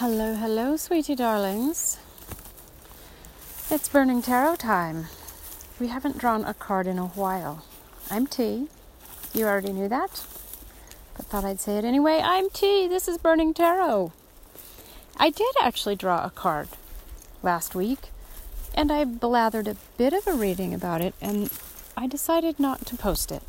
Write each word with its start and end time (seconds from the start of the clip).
Hello, 0.00 0.36
hello, 0.36 0.76
sweetie 0.76 1.16
darlings. 1.16 1.98
It's 3.68 3.88
Burning 3.88 4.22
Tarot 4.22 4.54
time. 4.54 5.06
We 5.80 5.88
haven't 5.88 6.18
drawn 6.18 6.44
a 6.44 6.54
card 6.54 6.86
in 6.86 7.00
a 7.00 7.08
while. 7.08 7.64
I'm 8.08 8.28
T. 8.28 8.68
You 9.34 9.46
already 9.46 9.72
knew 9.72 9.88
that, 9.88 10.24
but 11.16 11.26
thought 11.26 11.44
I'd 11.44 11.58
say 11.58 11.78
it 11.78 11.84
anyway. 11.84 12.20
I'm 12.22 12.48
T. 12.48 12.86
This 12.86 13.08
is 13.08 13.18
Burning 13.18 13.52
Tarot. 13.52 14.12
I 15.16 15.30
did 15.30 15.52
actually 15.60 15.96
draw 15.96 16.24
a 16.24 16.30
card 16.30 16.68
last 17.42 17.74
week, 17.74 18.10
and 18.76 18.92
I 18.92 19.04
blathered 19.04 19.66
a 19.66 19.76
bit 19.96 20.12
of 20.12 20.28
a 20.28 20.32
reading 20.32 20.72
about 20.72 21.00
it, 21.00 21.16
and 21.20 21.50
I 21.96 22.06
decided 22.06 22.60
not 22.60 22.86
to 22.86 22.96
post 22.96 23.32
it. 23.32 23.42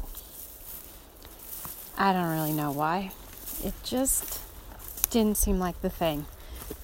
I 1.95 2.11
don't 2.11 2.31
really 2.31 2.53
know 2.53 2.71
why. 2.71 3.11
It 3.63 3.75
just 3.83 4.41
didn't 5.11 5.37
seem 5.37 5.59
like 5.59 5.79
the 5.83 5.91
thing. 5.91 6.25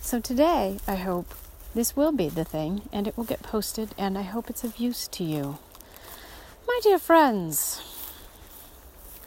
So 0.06 0.20
today, 0.20 0.78
I 0.88 0.98
hope 0.98 1.34
this 1.74 1.96
will 1.96 2.12
be 2.12 2.30
the 2.30 2.46
thing 2.46 2.84
and 2.94 3.08
it 3.08 3.18
will 3.18 3.24
get 3.24 3.42
posted, 3.42 3.90
and 3.98 4.20
I 4.20 4.22
hope 4.22 4.52
it's 4.52 4.64
of 4.64 4.78
use 4.78 5.08
to 5.08 5.24
you. 5.24 5.58
My 6.68 6.80
dear 6.84 7.00
friends, 7.00 7.82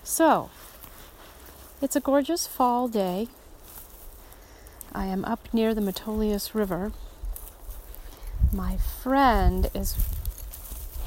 so 0.05 0.51
it's 1.83 1.97
a 1.97 2.01
gorgeous 2.01 2.47
fall 2.47 2.87
day. 2.87 3.27
I 4.95 5.07
am 5.07 5.25
up 5.25 5.53
near 5.53 5.75
the 5.75 5.81
Metolius 5.81 6.55
River. 6.55 6.93
My 8.53 8.77
friend 8.77 9.73
is 9.75 9.97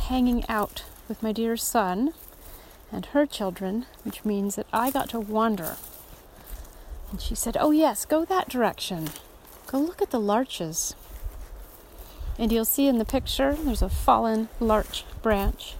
hanging 0.09 0.43
out 0.49 0.83
with 1.07 1.23
my 1.23 1.31
dear 1.31 1.55
son 1.55 2.13
and 2.91 3.05
her 3.05 3.25
children, 3.25 3.85
which 4.03 4.25
means 4.25 4.57
that 4.57 4.67
I 4.73 4.91
got 4.91 5.07
to 5.11 5.19
wander. 5.21 5.77
And 7.09 7.21
she 7.21 7.35
said, 7.35 7.55
Oh, 7.57 7.71
yes, 7.71 8.03
go 8.03 8.25
that 8.25 8.49
direction. 8.49 9.07
Go 9.71 9.79
look 9.79 10.01
at 10.01 10.11
the 10.11 10.19
larches. 10.19 10.95
And 12.37 12.51
you'll 12.51 12.65
see 12.65 12.87
in 12.87 12.97
the 12.97 13.05
picture 13.05 13.55
there's 13.55 13.81
a 13.81 13.87
fallen 13.87 14.49
larch 14.59 15.05
branch. 15.21 15.75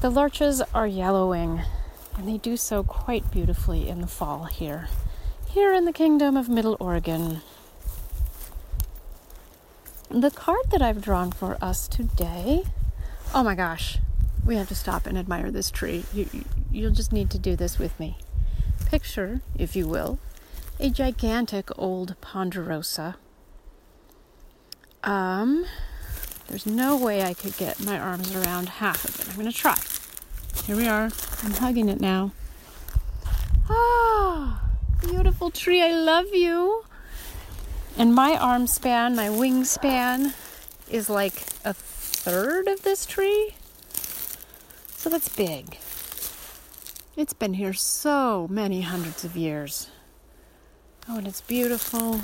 The 0.00 0.10
larches 0.10 0.60
are 0.74 0.88
yellowing, 0.88 1.62
and 2.16 2.26
they 2.26 2.38
do 2.38 2.56
so 2.56 2.82
quite 2.82 3.30
beautifully 3.30 3.88
in 3.88 4.00
the 4.00 4.08
fall 4.08 4.44
here, 4.44 4.88
here 5.48 5.72
in 5.72 5.84
the 5.84 5.92
kingdom 5.92 6.36
of 6.36 6.48
Middle 6.48 6.76
Oregon. 6.80 7.42
The 10.10 10.32
card 10.32 10.70
that 10.70 10.82
I've 10.82 11.00
drawn 11.00 11.30
for 11.30 11.56
us 11.62 11.86
today, 11.86 12.64
oh 13.32 13.44
my 13.44 13.54
gosh, 13.54 13.98
we 14.44 14.56
have 14.56 14.68
to 14.68 14.74
stop 14.74 15.06
and 15.06 15.16
admire 15.16 15.52
this 15.52 15.70
tree. 15.70 16.04
You, 16.12 16.26
you'll 16.72 16.90
just 16.90 17.12
need 17.12 17.30
to 17.30 17.38
do 17.38 17.54
this 17.54 17.78
with 17.78 17.98
me. 18.00 18.18
Picture, 18.86 19.42
if 19.56 19.76
you 19.76 19.86
will, 19.86 20.18
a 20.78 20.90
gigantic 20.90 21.70
old 21.78 22.20
ponderosa. 22.20 23.16
Um, 25.02 25.64
there's 26.48 26.66
no 26.66 26.96
way 26.96 27.22
I 27.22 27.34
could 27.34 27.56
get 27.56 27.80
my 27.80 27.98
arms 27.98 28.34
around 28.34 28.68
half 28.68 29.04
of 29.04 29.20
it. 29.20 29.28
I'm 29.28 29.34
going 29.40 29.50
to 29.50 29.56
try. 29.56 29.76
Here 30.64 30.76
we 30.76 30.86
are. 30.86 31.10
I'm 31.42 31.52
hugging 31.52 31.88
it 31.88 32.00
now. 32.00 32.32
Ah, 33.68 34.62
beautiful 35.00 35.50
tree. 35.50 35.82
I 35.82 35.92
love 35.92 36.34
you. 36.34 36.84
And 37.96 38.14
my 38.14 38.36
arm 38.36 38.66
span, 38.66 39.16
my 39.16 39.28
wingspan, 39.28 40.34
is 40.90 41.08
like 41.08 41.46
a 41.64 41.72
third 41.72 42.68
of 42.68 42.82
this 42.82 43.06
tree. 43.06 43.54
So 44.88 45.08
that's 45.08 45.28
big. 45.28 45.78
It's 47.16 47.32
been 47.32 47.54
here 47.54 47.72
so 47.72 48.46
many 48.50 48.82
hundreds 48.82 49.24
of 49.24 49.36
years. 49.36 49.88
Oh, 51.08 51.18
and 51.18 51.28
it's 51.28 51.40
beautiful. 51.40 52.20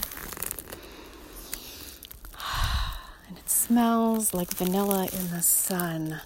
And 3.29 3.39
it 3.39 3.49
smells 3.49 4.35
like 4.35 4.53
vanilla 4.53 5.09
in 5.13 5.31
the 5.31 5.41
sun. 5.41 6.21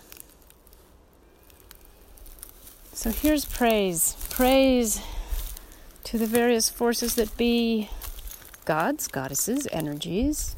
So 2.95 3.11
here's 3.11 3.45
praise. 3.45 4.17
Praise 4.31 5.03
to 6.05 6.17
the 6.17 6.27
various 6.27 6.71
forces 6.71 7.15
that 7.17 7.37
be 7.37 7.91
gods, 8.65 9.07
goddesses, 9.07 9.69
energies, 9.71 10.57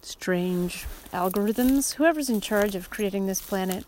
strange 0.00 0.86
algorithms, 1.12 1.94
whoever's 1.94 2.30
in 2.30 2.40
charge 2.40 2.74
of 2.74 2.88
creating 2.88 3.26
this 3.26 3.42
planet. 3.42 3.84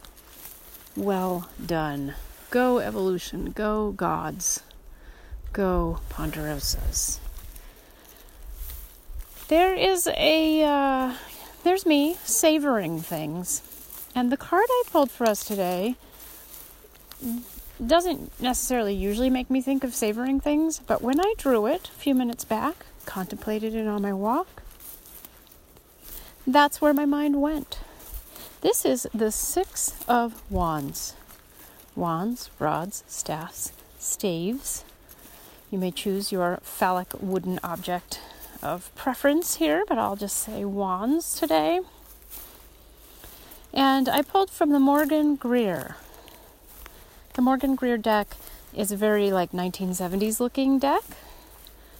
Well 0.94 1.48
done. 1.64 2.14
Go 2.50 2.78
evolution, 2.78 3.52
go 3.52 3.92
gods. 3.92 4.62
Go 5.52 6.00
Ponderosas. 6.08 7.18
There 9.48 9.74
is 9.74 10.08
a, 10.16 10.62
uh, 10.62 11.14
there's 11.62 11.84
me 11.84 12.16
savoring 12.24 13.00
things. 13.00 13.62
And 14.14 14.32
the 14.32 14.36
card 14.36 14.64
I 14.68 14.82
pulled 14.90 15.10
for 15.10 15.26
us 15.26 15.44
today 15.44 15.96
doesn't 17.84 18.40
necessarily 18.40 18.94
usually 18.94 19.30
make 19.30 19.50
me 19.50 19.60
think 19.60 19.84
of 19.84 19.94
savoring 19.94 20.40
things, 20.40 20.80
but 20.86 21.02
when 21.02 21.20
I 21.20 21.34
drew 21.36 21.66
it 21.66 21.90
a 21.94 21.98
few 21.98 22.14
minutes 22.14 22.44
back, 22.44 22.86
contemplated 23.04 23.74
it 23.74 23.86
on 23.86 24.02
my 24.02 24.12
walk, 24.12 24.62
that's 26.46 26.80
where 26.80 26.94
my 26.94 27.04
mind 27.04 27.40
went. 27.40 27.78
This 28.62 28.84
is 28.84 29.06
the 29.12 29.30
Six 29.30 29.94
of 30.08 30.50
Wands 30.50 31.14
wands, 31.94 32.48
rods, 32.58 33.04
staffs, 33.06 33.72
staves, 33.98 34.84
you 35.72 35.78
may 35.78 35.90
choose 35.90 36.30
your 36.30 36.58
phallic 36.62 37.08
wooden 37.18 37.58
object 37.64 38.20
of 38.62 38.94
preference 38.94 39.56
here, 39.56 39.84
but 39.88 39.96
I'll 39.96 40.16
just 40.16 40.36
say 40.36 40.66
wands 40.66 41.34
today. 41.34 41.80
And 43.72 44.06
I 44.06 44.20
pulled 44.20 44.50
from 44.50 44.70
the 44.70 44.78
Morgan 44.78 45.34
Greer. 45.34 45.96
The 47.32 47.40
Morgan 47.40 47.74
Greer 47.74 47.96
deck 47.96 48.36
is 48.76 48.92
a 48.92 48.96
very 48.96 49.32
like 49.32 49.52
1970s 49.52 50.40
looking 50.40 50.78
deck. 50.78 51.04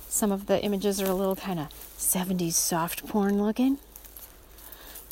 Some 0.07 0.31
of 0.31 0.47
the 0.47 0.63
images 0.63 1.01
are 1.01 1.11
a 1.11 1.15
little 1.15 1.37
kind 1.37 1.59
of 1.59 1.69
70s 1.97 2.53
soft 2.53 3.09
porn 3.09 3.43
looking. 3.43 3.79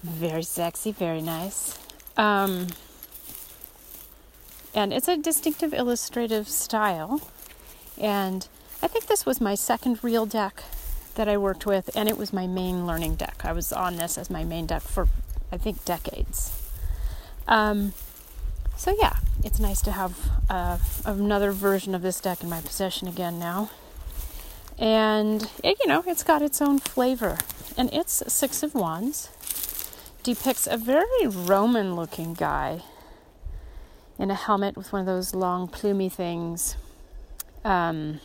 Very 0.03 0.43
sexy, 0.43 0.93
very 0.93 1.23
nice. 1.23 1.79
Um, 2.19 2.67
and 4.75 4.93
it's 4.93 5.09
a 5.09 5.17
distinctive 5.17 5.73
illustrative 5.73 6.47
style. 6.47 7.23
And 8.01 8.49
I 8.83 8.87
think 8.87 9.07
this 9.07 9.27
was 9.27 9.41
my 9.41 9.55
second 9.55 10.03
real 10.03 10.25
deck 10.25 10.65
that 11.17 11.29
I 11.29 11.37
worked 11.37 11.67
with, 11.67 11.91
and 11.95 12.09
it 12.09 12.17
was 12.17 12.33
my 12.33 12.47
main 12.47 12.87
learning 12.87 13.17
deck. 13.17 13.43
I 13.45 13.53
was 13.53 13.73
on 13.73 13.97
this 13.97 14.17
as 14.17 14.31
my 14.31 14.43
main 14.43 14.67
deck 14.67 14.83
for, 14.83 15.07
I 15.53 15.59
think, 15.59 15.85
decades. 15.85 16.57
Um, 17.47 17.93
so, 18.77 18.97
yeah, 18.99 19.17
it's 19.45 19.61
nice 19.61 19.83
to 19.83 19.93
have 19.93 20.19
uh, 20.49 20.79
another 21.05 21.53
version 21.53 21.95
of 21.95 22.01
this 22.01 22.21
deck 22.21 22.43
in 22.43 22.49
my 22.49 22.63
possession 22.63 23.07
again 23.07 23.39
now. 23.39 23.71
And, 24.79 25.51
it, 25.63 25.77
you 25.81 25.87
know, 25.87 26.03
it's 26.07 26.23
got 26.23 26.41
its 26.41 26.63
own 26.63 26.79
flavor. 26.79 27.37
And 27.77 27.93
it's 27.93 28.23
Six 28.33 28.63
of 28.63 28.75
Wands, 28.75 29.29
depicts 30.23 30.67
a 30.67 30.79
very 30.79 31.27
Roman 31.27 31.95
looking 31.95 32.33
guy 32.33 32.83
in 34.19 34.31
a 34.31 34.35
helmet 34.35 34.77
with 34.77 34.93
one 34.93 35.01
of 35.01 35.07
those 35.07 35.35
long 35.35 35.69
plumy 35.69 36.09
things 36.09 36.77
um, 37.65 38.21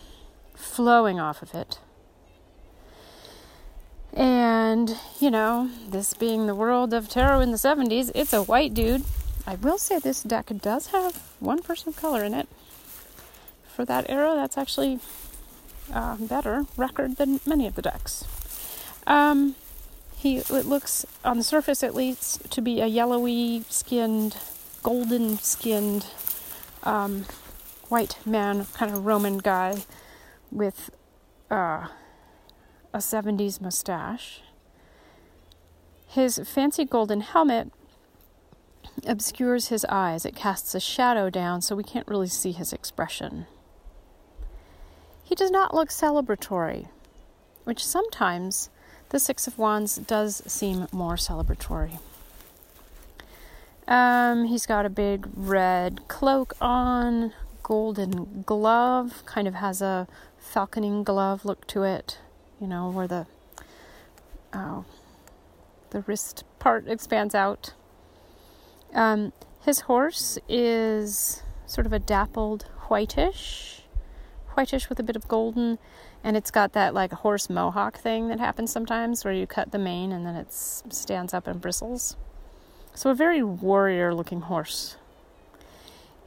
flowing 0.56 1.20
off 1.20 1.42
of 1.42 1.54
it. 1.54 1.80
And, 4.14 4.98
you 5.20 5.30
know, 5.30 5.70
this 5.90 6.14
being 6.14 6.48
the 6.48 6.56
world 6.56 6.94
of 6.94 7.10
tarot 7.10 7.42
in 7.42 7.52
the 7.52 7.58
70s, 7.58 8.12
it's 8.16 8.32
a 8.32 8.44
white 8.44 8.74
dude. 8.74 9.04
I 9.46 9.56
will 9.56 9.78
say 9.78 10.00
this 10.00 10.24
deck 10.24 10.50
does 10.62 10.88
have 10.88 11.18
one 11.40 11.62
person 11.62 11.90
of 11.90 11.98
color 11.98 12.24
in 12.24 12.34
it. 12.34 12.48
For 13.68 13.84
that 13.86 14.10
era, 14.10 14.34
that's 14.36 14.58
actually 14.58 15.00
uh, 15.94 16.16
better 16.18 16.66
record 16.78 17.18
than 17.18 17.42
many 17.46 17.68
of 17.68 17.76
the 17.76 17.82
decks. 17.82 18.24
Um, 19.06 19.56
he 20.16 20.38
it 20.38 20.66
looks 20.66 21.06
on 21.24 21.38
the 21.38 21.44
surface 21.44 21.84
at 21.84 21.94
least 21.94 22.50
to 22.52 22.62
be 22.62 22.82
a 22.82 22.88
yellowy 22.88 23.64
skinned, 23.70 24.38
golden 24.82 25.38
skinned 25.38 26.08
um, 26.84 27.26
white 27.90 28.18
man, 28.26 28.66
kind 28.74 28.92
of 28.92 29.06
Roman 29.06 29.38
guy 29.38 29.84
with 30.52 30.90
uh, 31.52 31.88
a 32.94 32.98
70s 32.98 33.62
mustache. 33.62 34.42
His 36.08 36.40
fancy 36.46 36.86
golden 36.86 37.22
helmet 37.22 37.72
obscures 39.06 39.68
his 39.68 39.86
eyes, 39.90 40.26
it 40.26 40.36
casts 40.36 40.74
a 40.76 40.80
shadow 40.80 41.30
down 41.30 41.62
so 41.62 41.76
we 41.76 41.84
can't 41.84 42.08
really 42.08 42.28
see 42.28 42.52
his 42.52 42.72
expression. 42.72 43.48
He 45.24 45.36
does 45.36 45.52
not 45.52 45.74
look 45.74 45.90
celebratory, 45.90 46.88
which 47.64 47.86
sometimes 47.86 48.70
the 49.10 49.20
Six 49.20 49.48
of 49.48 49.58
Wands 49.58 49.98
does 49.98 50.42
seem 50.46 50.88
more 50.92 51.16
celebratory. 51.16 52.00
Um, 53.88 54.46
he's 54.46 54.66
got 54.66 54.86
a 54.86 54.90
big 54.90 55.28
red 55.36 56.08
cloak 56.08 56.54
on, 56.60 57.34
golden 57.66 58.44
glove, 58.46 59.24
kind 59.26 59.48
of 59.48 59.56
has 59.56 59.82
a 59.82 60.08
falconing 60.40 61.04
glove 61.04 61.46
look 61.46 61.66
to 61.66 61.82
it, 61.82 62.20
you 62.62 62.68
know, 62.68 62.92
where 62.92 63.08
the 63.08 63.26
oh, 64.54 64.86
the 65.90 66.02
wrist 66.02 66.44
part 66.60 66.88
expands 66.88 67.34
out. 67.34 67.74
Um, 68.94 69.34
his 69.64 69.80
horse 69.82 70.38
is 70.48 71.42
sort 71.66 71.88
of 71.88 71.92
a 71.92 71.98
dappled 71.98 72.68
whitish, 72.88 73.82
whitish 74.54 74.88
with 74.88 75.00
a 75.00 75.04
bit 75.04 75.16
of 75.16 75.28
golden, 75.28 75.80
and 76.24 76.38
it's 76.38 76.52
got 76.52 76.74
that 76.74 76.94
like 76.94 77.12
horse 77.14 77.50
mohawk 77.50 77.98
thing 77.98 78.28
that 78.28 78.40
happens 78.40 78.72
sometimes 78.72 79.26
where 79.26 79.34
you 79.34 79.48
cut 79.48 79.72
the 79.72 79.80
mane 79.80 80.12
and 80.12 80.24
then 80.24 80.36
it 80.36 80.54
stands 80.54 81.34
up 81.34 81.48
and 81.48 81.62
bristles. 81.62 82.16
So, 82.94 83.10
a 83.10 83.16
very 83.16 83.42
warrior 83.42 84.14
looking 84.14 84.42
horse. 84.42 84.98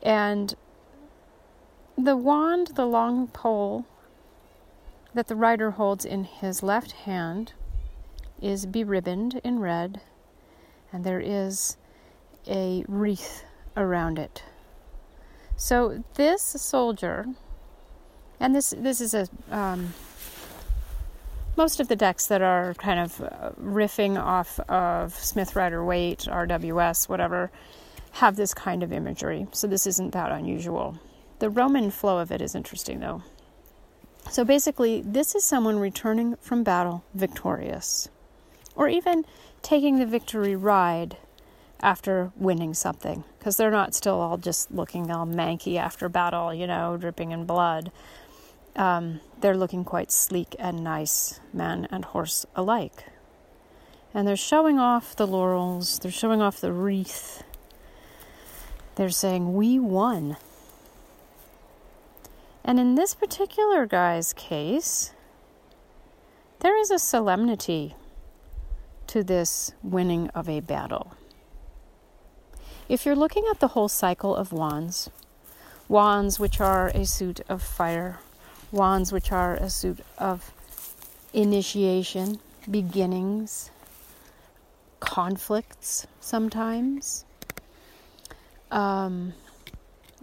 And 0.02 0.56
the 1.98 2.16
wand, 2.16 2.68
the 2.74 2.86
long 2.86 3.26
pole 3.26 3.84
that 5.14 5.26
the 5.26 5.34
rider 5.34 5.72
holds 5.72 6.04
in 6.04 6.24
his 6.24 6.62
left 6.62 6.92
hand, 6.92 7.52
is 8.40 8.66
beribboned 8.66 9.40
in 9.42 9.58
red, 9.58 10.00
and 10.92 11.04
there 11.04 11.20
is 11.20 11.76
a 12.46 12.84
wreath 12.86 13.44
around 13.76 14.18
it. 14.18 14.44
So 15.56 16.04
this 16.14 16.42
soldier, 16.42 17.26
and 18.38 18.54
this 18.54 18.72
this 18.78 19.00
is 19.00 19.12
a 19.12 19.28
um, 19.50 19.92
most 21.56 21.80
of 21.80 21.88
the 21.88 21.96
decks 21.96 22.28
that 22.28 22.40
are 22.40 22.74
kind 22.74 23.00
of 23.00 23.20
uh, 23.20 23.50
riffing 23.60 24.16
off 24.16 24.60
of 24.70 25.14
Smith 25.14 25.56
Rider 25.56 25.84
Waite, 25.84 26.28
RWS, 26.30 27.08
whatever, 27.08 27.50
have 28.12 28.36
this 28.36 28.54
kind 28.54 28.84
of 28.84 28.92
imagery. 28.92 29.48
So 29.50 29.66
this 29.66 29.84
isn't 29.84 30.12
that 30.12 30.30
unusual. 30.30 30.96
The 31.38 31.50
Roman 31.50 31.90
flow 31.90 32.18
of 32.18 32.32
it 32.32 32.42
is 32.42 32.54
interesting 32.54 33.00
though. 33.00 33.22
So 34.30 34.44
basically, 34.44 35.02
this 35.02 35.34
is 35.34 35.44
someone 35.44 35.78
returning 35.78 36.36
from 36.40 36.62
battle 36.62 37.04
victorious, 37.14 38.08
or 38.74 38.88
even 38.88 39.24
taking 39.62 39.98
the 39.98 40.06
victory 40.06 40.54
ride 40.54 41.16
after 41.80 42.32
winning 42.36 42.74
something 42.74 43.24
because 43.38 43.56
they're 43.56 43.70
not 43.70 43.94
still 43.94 44.20
all 44.20 44.36
just 44.36 44.70
looking 44.70 45.10
all 45.10 45.26
manky 45.26 45.76
after 45.76 46.08
battle, 46.08 46.52
you 46.52 46.66
know, 46.66 46.96
dripping 46.96 47.30
in 47.30 47.44
blood. 47.44 47.90
Um, 48.76 49.20
they're 49.40 49.56
looking 49.56 49.84
quite 49.84 50.12
sleek 50.12 50.54
and 50.58 50.84
nice, 50.84 51.40
man 51.52 51.88
and 51.90 52.04
horse 52.04 52.46
alike. 52.54 53.06
And 54.12 54.26
they're 54.26 54.36
showing 54.36 54.78
off 54.78 55.16
the 55.16 55.26
laurels, 55.26 55.98
they're 56.00 56.10
showing 56.10 56.42
off 56.42 56.60
the 56.60 56.72
wreath. 56.72 57.42
They're 58.96 59.10
saying, 59.10 59.54
We 59.54 59.78
won. 59.78 60.36
And 62.68 62.78
in 62.78 62.96
this 62.96 63.14
particular 63.14 63.86
guy's 63.86 64.34
case, 64.34 65.14
there 66.60 66.78
is 66.78 66.90
a 66.90 66.98
solemnity 66.98 67.96
to 69.06 69.24
this 69.24 69.72
winning 69.82 70.28
of 70.34 70.50
a 70.50 70.60
battle. 70.60 71.14
If 72.86 73.06
you're 73.06 73.16
looking 73.16 73.44
at 73.50 73.60
the 73.60 73.68
whole 73.68 73.88
cycle 73.88 74.36
of 74.36 74.52
wands, 74.52 75.08
wands 75.88 76.38
which 76.38 76.60
are 76.60 76.88
a 76.88 77.06
suit 77.06 77.40
of 77.48 77.62
fire, 77.62 78.18
wands 78.70 79.12
which 79.12 79.32
are 79.32 79.54
a 79.54 79.70
suit 79.70 80.00
of 80.18 80.52
initiation, 81.32 82.38
beginnings, 82.70 83.70
conflicts 85.00 86.06
sometimes, 86.20 87.24
um, 88.70 89.32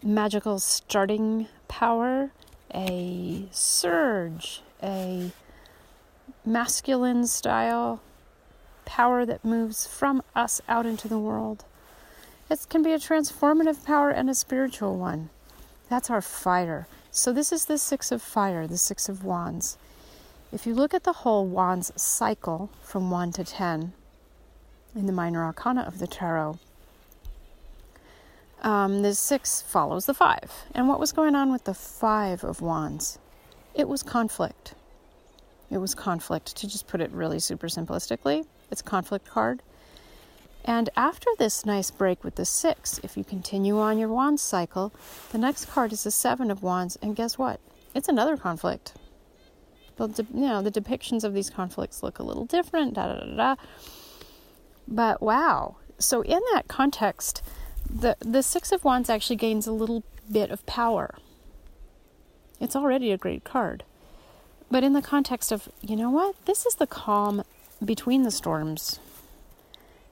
magical 0.04 0.60
starting 0.60 1.48
power, 1.68 2.32
a 2.74 3.46
surge, 3.52 4.62
a 4.82 5.32
masculine 6.46 7.28
style 7.28 8.02
power 8.86 9.26
that 9.26 9.44
moves 9.44 9.88
from 9.88 10.22
us 10.36 10.62
out 10.68 10.86
into 10.86 11.08
the 11.08 11.20
world 11.20 11.66
it 12.50 12.66
can 12.70 12.84
be 12.84 12.94
a 12.94 13.00
transformative 13.00 13.84
power 13.84 14.12
and 14.12 14.30
a 14.30 14.36
spiritual 14.36 14.98
one. 14.98 15.30
That's 15.90 16.10
our 16.10 16.22
fire. 16.22 16.88
So, 17.10 17.34
this 17.34 17.52
is 17.52 17.66
the 17.66 17.78
Six 17.78 18.12
of 18.12 18.22
Fire, 18.22 18.68
the 18.68 18.78
Six 18.78 19.10
of 19.10 19.24
Wands. 19.24 19.78
If 20.52 20.68
you 20.68 20.76
look 20.76 20.94
at 20.94 21.04
the 21.04 21.14
whole 21.24 21.48
Wands 21.48 21.92
cycle 22.00 22.70
from 22.84 23.10
1 23.10 23.32
to 23.34 23.44
10 23.44 23.94
in 24.96 25.06
the 25.06 25.12
Minor 25.12 25.44
Arcana 25.44 25.82
of 25.82 26.00
the 26.00 26.08
Tarot, 26.08 26.60
um, 28.66 29.04
the 29.04 29.14
six 29.14 29.62
follows 29.62 30.08
the 30.08 30.14
five. 30.14 30.52
And 30.74 30.90
what 30.90 31.00
was 31.00 31.14
going 31.14 31.36
on 31.36 31.52
with 31.52 31.64
the 31.64 31.74
five 31.74 32.44
of 32.44 32.60
wands? 32.60 33.20
It 33.76 33.88
was 33.88 34.04
conflict. 34.04 34.74
It 35.70 35.78
was 35.78 35.94
conflict, 35.96 36.56
to 36.58 36.68
just 36.68 36.88
put 36.88 37.00
it 37.00 37.12
really 37.12 37.40
super 37.40 37.68
simplistically. 37.68 38.46
It's 38.72 38.82
conflict 38.82 39.28
card. 39.28 39.62
And 40.64 40.90
after 40.98 41.30
this 41.38 41.66
nice 41.66 41.92
break 41.92 42.24
with 42.24 42.36
the 42.36 42.46
six, 42.46 43.00
if 43.04 43.16
you 43.16 43.24
continue 43.24 43.80
on 43.80 44.00
your 44.00 44.10
wands 44.10 44.42
cycle, 44.42 44.92
the 45.32 45.38
next 45.38 45.66
card 45.66 45.94
is 45.94 46.04
the 46.04 46.12
seven 46.12 46.50
of 46.50 46.64
wands, 46.64 46.98
and 47.04 47.16
guess 47.16 47.38
what? 47.38 47.60
It's 47.94 48.08
another 48.08 48.36
conflict. 48.36 48.94
But 49.96 50.18
you 50.18 50.48
know 50.48 50.62
the 50.62 50.72
depictions 50.72 51.24
of 51.24 51.34
these 51.34 51.50
conflicts 51.52 52.02
look 52.02 52.18
a 52.18 52.24
little 52.24 52.46
different. 52.46 52.96
Da 52.96 53.14
da 53.14 53.20
da 53.20 53.36
da. 53.36 53.56
But 54.88 55.22
wow! 55.22 55.78
So 56.00 56.22
in 56.22 56.42
that 56.54 56.68
context, 56.68 57.42
the 57.90 58.18
the 58.20 58.44
six 58.44 58.72
of 58.72 58.84
wands 58.84 59.10
actually 59.10 59.36
gains 59.36 59.68
a 59.68 59.72
little 59.72 60.04
bit 60.32 60.52
of 60.52 60.66
power. 60.66 61.16
It's 62.60 62.76
already 62.76 63.12
a 63.12 63.18
great 63.18 63.44
card. 63.44 63.84
But 64.72 64.84
in 64.84 64.94
the 64.94 65.02
context 65.02 65.52
of, 65.52 65.70
you 65.82 65.96
know 65.96 66.10
what? 66.10 66.36
This 66.46 66.66
is 66.66 66.76
the 66.76 66.88
calm 66.88 67.44
between 67.84 68.24
the 68.24 68.32
storms 68.32 69.00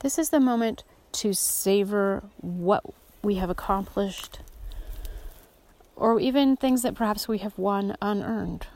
this 0.03 0.19
is 0.19 0.31
the 0.31 0.39
moment 0.41 0.83
to 1.13 1.33
savor 1.33 2.23
what 2.41 2.83
we 3.23 3.35
have 3.35 3.49
accomplished, 3.49 4.39
or 5.95 6.19
even 6.19 6.57
things 6.57 6.81
that 6.81 6.93
perhaps 6.93 7.25
we 7.25 7.37
have 7.37 7.57
won 7.57 7.95
unearned. 8.01 8.67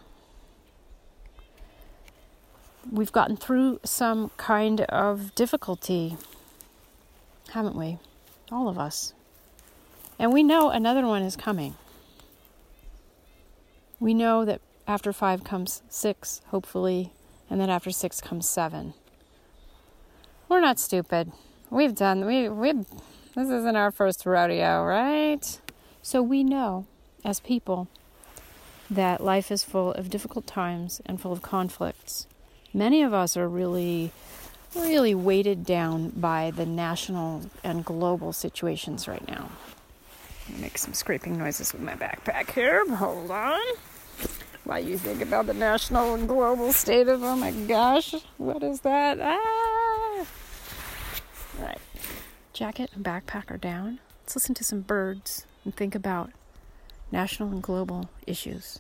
We've 2.90 3.12
gotten 3.12 3.36
through 3.36 3.82
some 3.84 4.32
kind 4.38 4.82
of 4.82 5.36
difficulty, 5.36 6.16
haven't 7.50 7.76
we? 7.76 8.00
All 8.52 8.70
of 8.70 8.78
us. 8.78 9.14
And 10.20 10.34
we 10.34 10.44
know 10.44 10.70
another 10.70 11.06
one 11.06 11.22
is 11.22 11.36
coming. 11.36 11.76
We 14.00 14.14
know 14.14 14.46
that 14.46 14.62
after 14.88 15.12
five 15.12 15.44
comes 15.44 15.82
six, 15.90 16.42
hopefully, 16.48 17.12
and 17.50 17.60
then 17.60 17.70
after 17.70 17.92
six 17.92 18.22
comes 18.22 18.48
seven. 18.48 18.94
We're 20.50 20.62
not 20.62 20.80
stupid. 20.80 21.32
We've 21.70 21.96
done 21.96 22.26
we 22.26 22.48
we 22.48 22.74
this 23.36 23.50
isn't 23.50 23.76
our 23.76 23.92
first 23.92 24.26
rodeo, 24.26 24.84
right? 24.84 25.62
So 26.02 26.22
we 26.22 26.44
know 26.44 26.86
as 27.26 27.40
people 27.40 27.88
that 28.90 29.22
life 29.22 29.52
is 29.52 29.64
full 29.64 29.92
of 29.92 30.10
difficult 30.10 30.48
times 30.48 31.02
and 31.06 31.20
full 31.20 31.34
of 31.34 31.42
conflicts. 31.42 32.28
Many 32.74 33.04
of 33.04 33.14
us 33.14 33.36
are 33.36 33.50
really 33.50 34.12
really 34.76 35.16
weighted 35.16 35.66
down 35.66 36.10
by 36.10 36.52
the 36.52 36.66
national 36.66 37.44
and 37.64 37.84
global 37.84 38.34
situations 38.34 39.08
right 39.08 39.28
now. 39.28 39.50
Make 40.60 40.78
some 40.78 40.94
scraping 40.94 41.38
noises 41.38 41.74
with 41.74 41.82
my 41.82 41.94
backpack 41.94 42.52
here. 42.52 42.88
Hold 42.96 43.32
on. 43.32 43.60
While 44.64 44.84
you 44.84 44.98
think 44.98 45.22
about 45.22 45.46
the 45.46 45.54
national 45.54 46.14
and 46.14 46.28
global 46.28 46.74
state 46.74 47.08
of, 47.08 47.24
oh 47.24 47.36
my 47.36 47.52
gosh, 47.52 48.16
what 48.38 48.64
is 48.64 48.82
that? 48.82 49.20
Ah! 49.22 50.26
Right. 51.60 51.80
Jacket 52.54 52.92
and 52.94 53.04
backpack 53.04 53.50
are 53.50 53.58
down. 53.58 54.00
Let's 54.24 54.36
listen 54.36 54.56
to 54.56 54.64
some 54.64 54.82
birds 54.82 55.46
and 55.64 55.76
think 55.76 55.96
about 55.96 56.32
national 57.12 57.50
and 57.50 57.64
global 57.64 58.10
issues. 58.26 58.80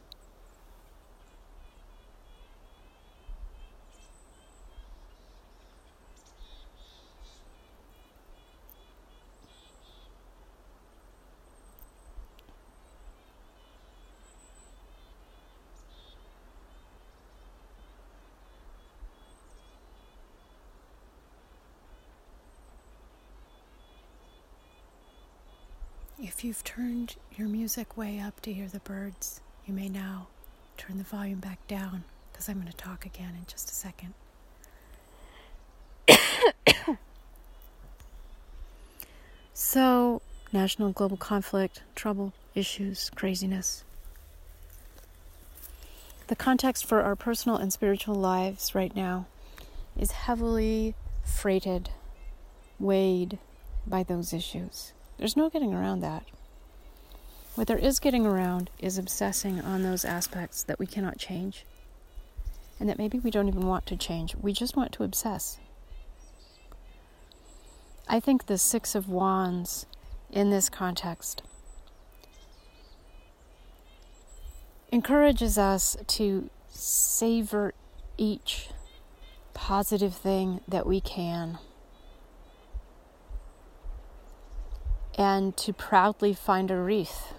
If 26.37 26.43
you've 26.43 26.63
turned 26.63 27.15
your 27.35 27.47
music 27.47 27.97
way 27.97 28.19
up 28.19 28.41
to 28.41 28.53
hear 28.53 28.67
the 28.67 28.77
birds, 28.77 29.41
you 29.65 29.73
may 29.73 29.89
now 29.89 30.27
turn 30.77 30.99
the 30.99 31.03
volume 31.03 31.39
back 31.39 31.57
down 31.67 32.03
because 32.31 32.47
I'm 32.47 32.59
going 32.59 32.67
to 32.67 32.77
talk 32.77 33.07
again 33.07 33.29
in 33.29 33.47
just 33.47 33.71
a 33.71 33.73
second. 33.73 34.13
so, 39.55 40.21
national 40.53 40.91
global 40.91 41.17
conflict, 41.17 41.81
trouble, 41.95 42.33
issues, 42.53 43.09
craziness. 43.15 43.83
The 46.27 46.35
context 46.35 46.85
for 46.85 47.01
our 47.01 47.15
personal 47.15 47.57
and 47.57 47.73
spiritual 47.73 48.13
lives 48.13 48.75
right 48.75 48.95
now 48.95 49.25
is 49.99 50.11
heavily 50.11 50.93
freighted, 51.25 51.89
weighed 52.77 53.39
by 53.87 54.03
those 54.03 54.33
issues. 54.33 54.93
There's 55.17 55.37
no 55.37 55.49
getting 55.49 55.73
around 55.73 56.01
that. 56.01 56.23
What 57.55 57.67
there 57.67 57.77
is 57.77 57.99
getting 57.99 58.25
around 58.25 58.69
is 58.77 58.97
obsessing 58.97 59.59
on 59.59 59.81
those 59.81 60.05
aspects 60.05 60.61
that 60.63 60.77
we 60.77 60.85
cannot 60.85 61.17
change 61.17 61.65
and 62.79 62.87
that 62.87 62.99
maybe 62.99 63.17
we 63.17 63.31
don't 63.31 63.47
even 63.47 63.65
want 63.65 63.87
to 63.87 63.97
change. 63.97 64.35
We 64.35 64.53
just 64.53 64.75
want 64.75 64.91
to 64.93 65.03
obsess. 65.03 65.57
I 68.07 68.19
think 68.19 68.45
the 68.45 68.57
Six 68.57 68.93
of 68.93 69.09
Wands 69.09 69.87
in 70.31 70.51
this 70.51 70.69
context 70.69 71.41
encourages 74.91 75.57
us 75.57 75.97
to 76.05 76.49
savor 76.69 77.73
each 78.17 78.69
positive 79.53 80.13
thing 80.13 80.61
that 80.67 80.85
we 80.85 81.01
can 81.01 81.57
and 85.17 85.57
to 85.57 85.73
proudly 85.73 86.33
find 86.33 86.69
a 86.69 86.77
wreath 86.77 87.33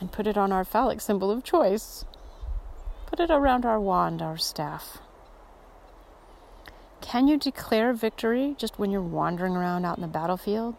and 0.00 0.10
put 0.10 0.26
it 0.26 0.36
on 0.36 0.50
our 0.50 0.64
phallic 0.64 1.00
symbol 1.00 1.30
of 1.30 1.44
choice. 1.44 2.04
Put 3.06 3.20
it 3.20 3.30
around 3.30 3.64
our 3.64 3.78
wand, 3.78 4.20
our 4.20 4.36
staff. 4.36 4.98
Can 7.00 7.28
you 7.28 7.36
declare 7.36 7.92
victory 7.92 8.54
just 8.58 8.78
when 8.78 8.90
you're 8.90 9.00
wandering 9.00 9.54
around 9.54 9.84
out 9.84 9.98
in 9.98 10.02
the 10.02 10.08
battlefield? 10.08 10.76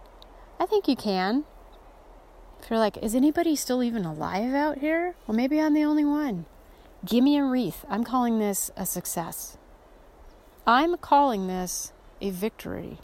I 0.60 0.66
think 0.66 0.88
you 0.88 0.96
can. 0.96 1.46
If 2.62 2.70
you're 2.70 2.80
like, 2.80 2.98
is 2.98 3.14
anybody 3.14 3.56
still 3.56 3.84
even 3.84 4.06
alive 4.06 4.54
out 4.54 4.80
here? 4.80 5.16
Well, 5.28 5.36
maybe 5.36 5.60
I'm 5.60 5.74
the 5.74 5.84
only 5.84 6.06
one. 6.06 6.46
Give 7.06 7.24
me 7.24 7.38
a 7.38 7.44
wreath. 7.44 7.86
I'm 7.90 8.04
calling 8.04 8.40
this 8.40 8.72
a 8.78 8.86
success. 8.86 9.58
I'm 10.66 10.98
calling 10.98 11.48
this 11.48 11.92
a 12.22 12.30
victory. 12.30 13.00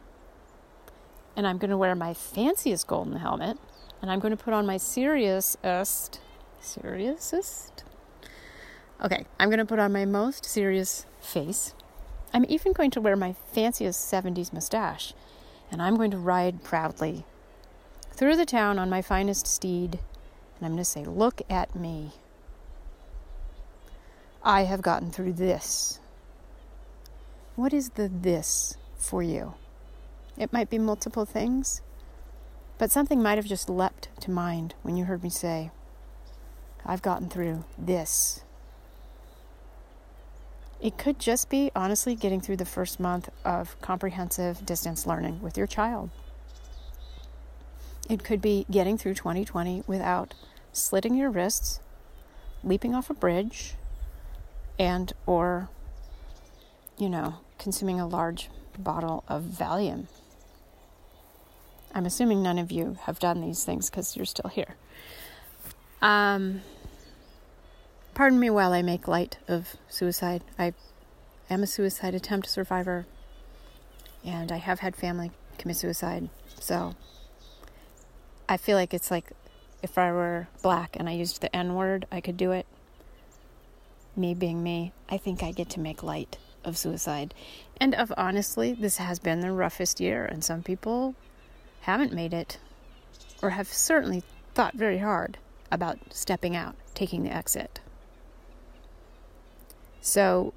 And 1.35 1.47
I'm 1.47 1.57
going 1.57 1.69
to 1.69 1.77
wear 1.77 1.95
my 1.95 2.13
fanciest 2.13 2.87
golden 2.87 3.17
helmet 3.17 3.57
and 4.01 4.09
I'm 4.09 4.19
going 4.19 4.35
to 4.35 4.41
put 4.41 4.53
on 4.53 4.65
my 4.65 4.77
seriousest, 4.77 6.19
seriousest? 6.61 7.83
Okay, 9.03 9.25
I'm 9.39 9.49
going 9.49 9.59
to 9.59 9.65
put 9.65 9.79
on 9.79 9.93
my 9.93 10.05
most 10.05 10.45
serious 10.45 11.05
face. 11.21 11.73
I'm 12.33 12.45
even 12.47 12.73
going 12.73 12.91
to 12.91 13.01
wear 13.01 13.15
my 13.15 13.33
fanciest 13.53 14.11
70s 14.11 14.53
mustache, 14.53 15.13
and 15.71 15.81
I'm 15.81 15.95
going 15.95 16.11
to 16.11 16.17
ride 16.17 16.63
proudly 16.63 17.25
through 18.11 18.35
the 18.35 18.45
town 18.45 18.77
on 18.77 18.89
my 18.89 19.01
finest 19.01 19.47
steed, 19.47 19.99
and 20.57 20.65
I'm 20.65 20.71
going 20.71 20.77
to 20.77 20.85
say, 20.85 21.05
Look 21.05 21.41
at 21.49 21.75
me. 21.75 22.11
I 24.43 24.63
have 24.63 24.81
gotten 24.81 25.11
through 25.11 25.33
this. 25.33 25.99
What 27.55 27.73
is 27.73 27.89
the 27.91 28.07
this 28.07 28.77
for 28.97 29.21
you? 29.21 29.55
It 30.39 30.53
might 30.53 30.69
be 30.69 30.79
multiple 30.79 31.25
things. 31.25 31.81
But 32.77 32.91
something 32.91 33.21
might 33.21 33.37
have 33.37 33.45
just 33.45 33.69
leapt 33.69 34.07
to 34.21 34.31
mind 34.31 34.73
when 34.83 34.95
you 34.95 35.03
heard 35.03 35.21
me 35.21 35.29
say, 35.29 35.69
I've 36.85 37.01
gotten 37.01 37.27
through 37.27 37.65
this. 37.77 38.41
It 40.81 40.97
could 40.97 41.19
just 41.19 41.49
be, 41.49 41.71
honestly, 41.75 42.15
getting 42.15 42.39
through 42.39 42.55
the 42.55 42.65
first 42.65 43.01
month 43.01 43.29
of 43.43 43.79
comprehensive 43.81 44.65
distance 44.65 45.05
learning 45.05 45.41
with 45.41 45.57
your 45.57 45.67
child. 45.67 46.09
It 48.09 48.23
could 48.23 48.41
be 48.41 48.65
getting 48.71 48.97
through 48.97 49.15
2020 49.15 49.83
without 49.87 50.33
slitting 50.71 51.15
your 51.15 51.29
wrists, 51.29 51.81
leaping 52.63 52.95
off 52.95 53.09
a 53.09 53.13
bridge, 53.13 53.75
and 54.79 55.11
or 55.25 55.67
you 56.97 57.09
know, 57.09 57.35
consuming 57.57 57.99
a 57.99 58.07
large 58.07 58.49
bottle 58.77 59.23
of 59.27 59.43
Valium 59.43 60.07
I'm 61.93 62.05
assuming 62.05 62.43
none 62.43 62.59
of 62.59 62.71
you 62.71 62.97
have 63.03 63.19
done 63.19 63.41
these 63.41 63.63
things 63.63 63.89
because 63.89 64.15
you're 64.15 64.25
still 64.25 64.49
here. 64.49 64.75
Um, 66.01 66.61
pardon 68.13 68.39
me 68.39 68.49
while 68.49 68.73
I 68.73 68.81
make 68.81 69.07
light 69.07 69.37
of 69.47 69.75
suicide. 69.89 70.43
I 70.57 70.73
am 71.49 71.63
a 71.63 71.67
suicide 71.67 72.13
attempt 72.13 72.47
survivor, 72.47 73.05
and 74.23 74.51
I 74.51 74.57
have 74.57 74.79
had 74.79 74.95
family 74.95 75.31
commit 75.57 75.77
suicide. 75.77 76.29
So 76.59 76.95
I 78.47 78.57
feel 78.57 78.77
like 78.77 78.93
it's 78.93 79.11
like 79.11 79.31
if 79.81 79.97
I 79.97 80.11
were 80.11 80.47
black 80.61 80.95
and 80.95 81.09
I 81.09 81.13
used 81.13 81.41
the 81.41 81.53
N 81.55 81.75
word, 81.75 82.05
I 82.11 82.21
could 82.21 82.37
do 82.37 82.51
it. 82.51 82.65
Me 84.15 84.33
being 84.33 84.61
me, 84.61 84.91
I 85.09 85.17
think 85.17 85.41
I 85.41 85.51
get 85.51 85.69
to 85.71 85.79
make 85.79 86.03
light 86.03 86.37
of 86.63 86.77
suicide. 86.77 87.33
And 87.79 87.95
of 87.95 88.13
honestly, 88.17 88.73
this 88.73 88.97
has 88.97 89.19
been 89.19 89.39
the 89.39 89.51
roughest 89.51 89.99
year, 89.99 90.25
and 90.25 90.43
some 90.43 90.61
people 90.63 91.15
haven't 91.81 92.13
made 92.13 92.33
it 92.33 92.57
or 93.41 93.51
have 93.51 93.67
certainly 93.67 94.23
thought 94.53 94.73
very 94.73 94.99
hard 94.99 95.37
about 95.71 95.97
stepping 96.11 96.55
out, 96.55 96.75
taking 96.93 97.23
the 97.23 97.33
exit. 97.33 97.79
So, 100.01 100.53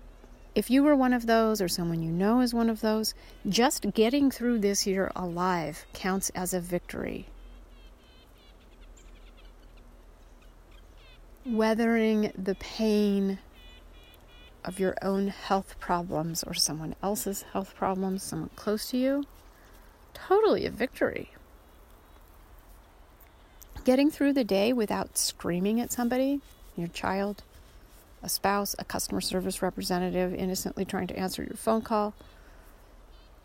if 0.55 0.71
you 0.71 0.83
were 0.83 0.95
one 0.95 1.13
of 1.13 1.27
those 1.27 1.63
or 1.63 1.69
someone 1.69 2.03
you 2.03 2.11
know 2.11 2.41
is 2.41 2.53
one 2.53 2.69
of 2.69 2.81
those, 2.81 3.15
just 3.49 3.93
getting 3.95 4.31
through 4.31 4.59
this 4.59 4.87
year 4.87 5.11
alive 5.17 5.87
counts 5.93 6.31
as 6.31 6.53
a 6.53 6.61
victory. 6.61 7.27
Weathering 11.47 12.33
the 12.37 12.55
pain 12.55 13.39
of 14.65 14.79
your 14.79 14.95
own 15.03 15.29
health 15.29 15.75
problems 15.81 16.45
or 16.45 16.55
someone 16.55 16.95
else's 17.03 17.43
health 17.53 17.75
problems, 17.75 18.23
someone 18.23 18.51
close 18.55 18.91
to 18.91 18.97
you, 18.97 19.25
totally 20.15 20.67
a 20.67 20.71
victory. 20.71 21.31
Getting 23.85 24.11
through 24.11 24.33
the 24.33 24.45
day 24.45 24.73
without 24.73 25.19
screaming 25.19 25.81
at 25.81 25.91
somebody, 25.91 26.41
your 26.77 26.89
child, 26.89 27.43
a 28.23 28.29
spouse, 28.29 28.75
a 28.79 28.85
customer 28.85 29.21
service 29.21 29.63
representative 29.63 30.33
innocently 30.33 30.85
trying 30.85 31.09
to 31.09 31.19
answer 31.19 31.43
your 31.43 31.57
phone 31.57 31.83
call. 31.83 32.15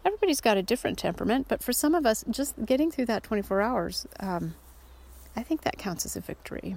Everybody's 0.06 0.42
got 0.42 0.58
a 0.58 0.64
different 0.64 0.98
temperament, 0.98 1.48
but 1.50 1.64
for 1.64 1.74
some 1.74 1.96
of 1.96 2.06
us, 2.06 2.24
just 2.30 2.66
getting 2.66 2.92
through 2.92 3.08
that 3.08 3.24
24 3.24 3.62
hours, 3.62 4.08
um, 4.20 4.56
I 5.36 5.44
think 5.44 5.62
that 5.62 5.78
counts 5.78 6.06
as 6.06 6.16
a 6.16 6.22
victory. 6.22 6.76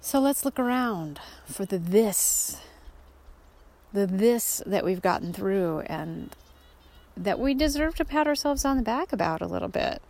So 0.00 0.18
let's 0.20 0.44
look 0.44 0.58
around 0.58 1.20
for 1.46 1.64
the 1.64 1.78
this 1.78 2.60
the 3.92 4.06
this 4.06 4.62
that 4.66 4.84
we've 4.84 5.02
gotten 5.02 5.32
through 5.32 5.80
and 5.80 6.34
that 7.16 7.38
we 7.38 7.54
deserve 7.54 7.94
to 7.96 8.04
pat 8.04 8.26
ourselves 8.26 8.64
on 8.64 8.76
the 8.76 8.82
back 8.82 9.12
about 9.12 9.42
a 9.42 9.46
little 9.46 9.68
bit. 9.68 10.02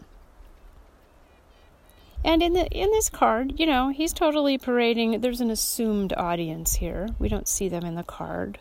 And 2.24 2.42
in 2.42 2.52
the 2.52 2.66
in 2.66 2.90
this 2.90 3.08
card, 3.08 3.58
you 3.58 3.66
know, 3.66 3.88
he's 3.88 4.12
totally 4.12 4.56
parading 4.56 5.20
there's 5.20 5.40
an 5.40 5.50
assumed 5.50 6.12
audience 6.16 6.74
here. 6.74 7.08
We 7.18 7.28
don't 7.28 7.48
see 7.48 7.68
them 7.68 7.84
in 7.84 7.96
the 7.96 8.04
card. 8.04 8.58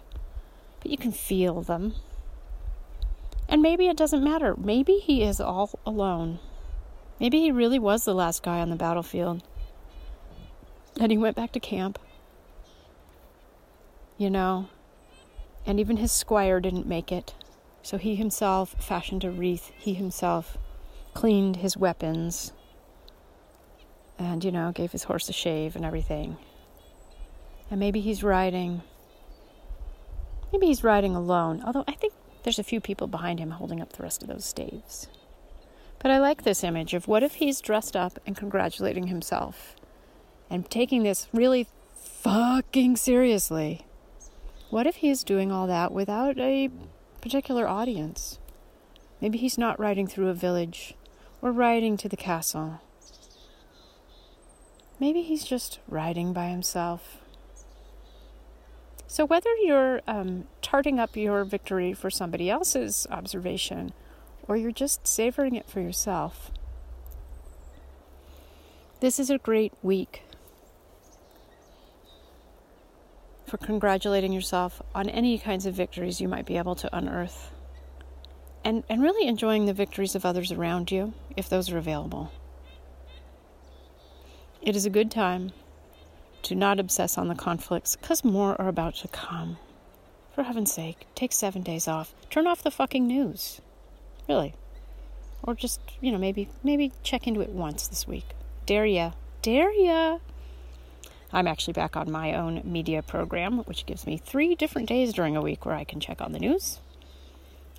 But 0.80 0.92
you 0.92 0.98
can 0.98 1.12
feel 1.12 1.62
them. 1.62 1.94
And 3.48 3.62
maybe 3.62 3.88
it 3.88 3.98
doesn't 3.98 4.24
matter. 4.24 4.56
Maybe 4.58 4.98
he 4.98 5.24
is 5.24 5.40
all 5.40 5.70
alone. 5.86 6.40
Maybe 7.20 7.40
he 7.42 7.52
really 7.52 7.78
was 7.78 8.04
the 8.04 8.16
last 8.16 8.42
guy 8.42 8.60
on 8.62 8.72
the 8.72 8.76
battlefield. 8.76 9.44
And 11.00 11.12
he 11.12 11.18
went 11.18 11.36
back 11.36 11.52
to 11.52 11.60
camp. 11.60 12.00
You 14.18 14.32
know, 14.32 14.70
and 15.66 15.80
even 15.80 15.98
his 15.98 16.12
squire 16.12 16.60
didn't 16.60 16.88
make 16.88 17.12
it. 17.12 17.34
So 17.84 17.98
he 17.98 18.16
himself 18.16 18.76
fashioned 18.80 19.24
a 19.24 19.32
wreath, 19.32 19.72
he 19.78 19.94
himself 19.94 20.58
cleaned 21.14 21.58
his 21.58 21.76
weapons, 21.76 22.54
and, 24.20 24.44
you 24.44 24.52
know, 24.52 24.72
gave 24.72 24.92
his 24.92 25.04
horse 25.04 25.30
a 25.30 25.34
shave 25.34 25.76
and 25.76 25.84
everything. 25.84 26.38
And 27.70 27.80
maybe 27.80 28.02
he's 28.02 28.24
riding, 28.24 28.82
maybe 30.52 30.68
he's 30.68 30.84
riding 30.84 31.16
alone, 31.16 31.64
although 31.66 31.86
I 31.88 31.94
think 31.94 32.14
there's 32.44 32.60
a 32.60 32.64
few 32.64 32.80
people 32.80 33.08
behind 33.08 33.40
him 33.40 33.52
holding 33.52 33.82
up 33.82 33.94
the 33.94 34.04
rest 34.04 34.22
of 34.22 34.30
those 34.30 34.46
staves. 34.46 35.08
But 36.00 36.12
I 36.12 36.20
like 36.20 36.44
this 36.44 36.64
image 36.64 36.94
of 36.94 37.08
what 37.08 37.24
if 37.24 37.36
he's 37.36 37.62
dressed 37.62 37.96
up 37.96 38.20
and 38.26 38.36
congratulating 38.36 39.08
himself 39.08 39.76
and 40.50 40.70
taking 40.70 41.04
this 41.04 41.28
really 41.32 41.68
fucking 41.96 42.98
seriously. 42.98 43.86
What 44.72 44.88
if 44.88 44.96
he's 44.96 45.24
doing 45.24 45.52
all 45.52 45.68
that 45.68 45.92
without 45.92 46.40
a 46.40 46.70
particular 47.22 47.68
audience? 47.68 48.40
Maybe 49.22 49.38
he's 49.38 49.58
not 49.58 49.80
riding 49.80 50.08
through 50.08 50.30
a 50.30 50.34
village 50.34 50.96
or 51.42 51.52
riding 51.52 51.98
to 51.98 52.10
the 52.10 52.18
castle. 52.18 52.82
Maybe 55.00 55.22
he's 55.22 55.44
just 55.44 55.80
riding 55.88 56.34
by 56.34 56.48
himself. 56.48 57.18
So, 59.08 59.26
whether 59.26 59.54
you're 59.58 60.02
um, 60.08 60.46
tarting 60.62 61.00
up 61.00 61.18
your 61.18 61.44
victory 61.44 61.94
for 61.94 62.10
somebody 62.10 62.50
else's 62.50 63.06
observation 63.12 63.92
or 64.48 64.56
you're 64.56 64.72
just 64.72 65.06
savoring 65.06 65.56
it 65.56 65.70
for 65.70 65.82
yourself, 65.82 66.50
This 69.02 69.20
is 69.20 69.32
a 69.32 69.40
great 69.40 69.74
week 69.82 70.22
for 73.52 73.58
congratulating 73.58 74.32
yourself 74.32 74.82
on 74.96 75.10
any 75.10 75.38
kinds 75.38 75.66
of 75.66 75.74
victories 75.74 76.22
you 76.22 76.28
might 76.30 76.46
be 76.46 76.58
able 76.58 76.74
to 76.74 76.96
unearth. 76.96 77.52
And, 78.64 78.86
and 78.88 79.04
really 79.04 79.28
enjoying 79.28 79.66
the 79.66 79.74
victories 79.74 80.16
of 80.16 80.26
others 80.26 80.54
around 80.54 80.90
you, 80.90 81.14
if 81.36 81.50
those 81.50 81.70
are 81.70 81.78
available. 81.78 82.32
It 84.62 84.74
is 84.74 84.86
a 84.86 84.90
good 84.90 85.12
time 85.12 85.52
to 86.44 86.56
not 86.56 86.80
obsess 86.80 87.18
on 87.18 87.28
the 87.28 87.36
conflicts, 87.36 87.98
because 87.98 88.24
more 88.24 88.60
are 88.62 88.70
about 88.70 88.96
to 88.96 89.10
come. 89.10 89.58
For 90.34 90.44
heaven's 90.44 90.72
sake, 90.72 91.06
take 91.14 91.34
seven 91.34 91.62
days 91.62 91.90
off. 91.90 92.16
Turn 92.30 92.48
off 92.48 92.64
the 92.64 92.72
fucking 92.72 93.06
news. 93.06 93.60
Really. 94.30 94.54
Or 95.44 95.56
just, 95.56 95.82
you 96.00 96.14
know, 96.14 96.18
maybe 96.18 96.48
maybe 96.64 96.94
check 97.04 97.28
into 97.28 97.42
it 97.42 97.50
once 97.50 97.90
this 97.90 98.08
week. 98.08 98.30
Dare 98.66 98.86
ya. 98.86 99.12
Dare 99.42 99.74
ya. 99.74 100.20
I'm 101.34 101.48
actually 101.48 101.74
back 101.74 101.96
on 101.96 102.12
my 102.12 102.34
own 102.34 102.62
media 102.64 103.02
program, 103.02 103.60
which 103.60 103.86
gives 103.86 104.06
me 104.06 104.18
three 104.18 104.56
different 104.56 104.90
days 104.90 105.14
during 105.14 105.36
a 105.36 105.42
week 105.42 105.66
where 105.66 105.76
I 105.76 105.84
can 105.84 106.00
check 106.00 106.22
on 106.22 106.34
the 106.34 106.40
news. 106.40 106.80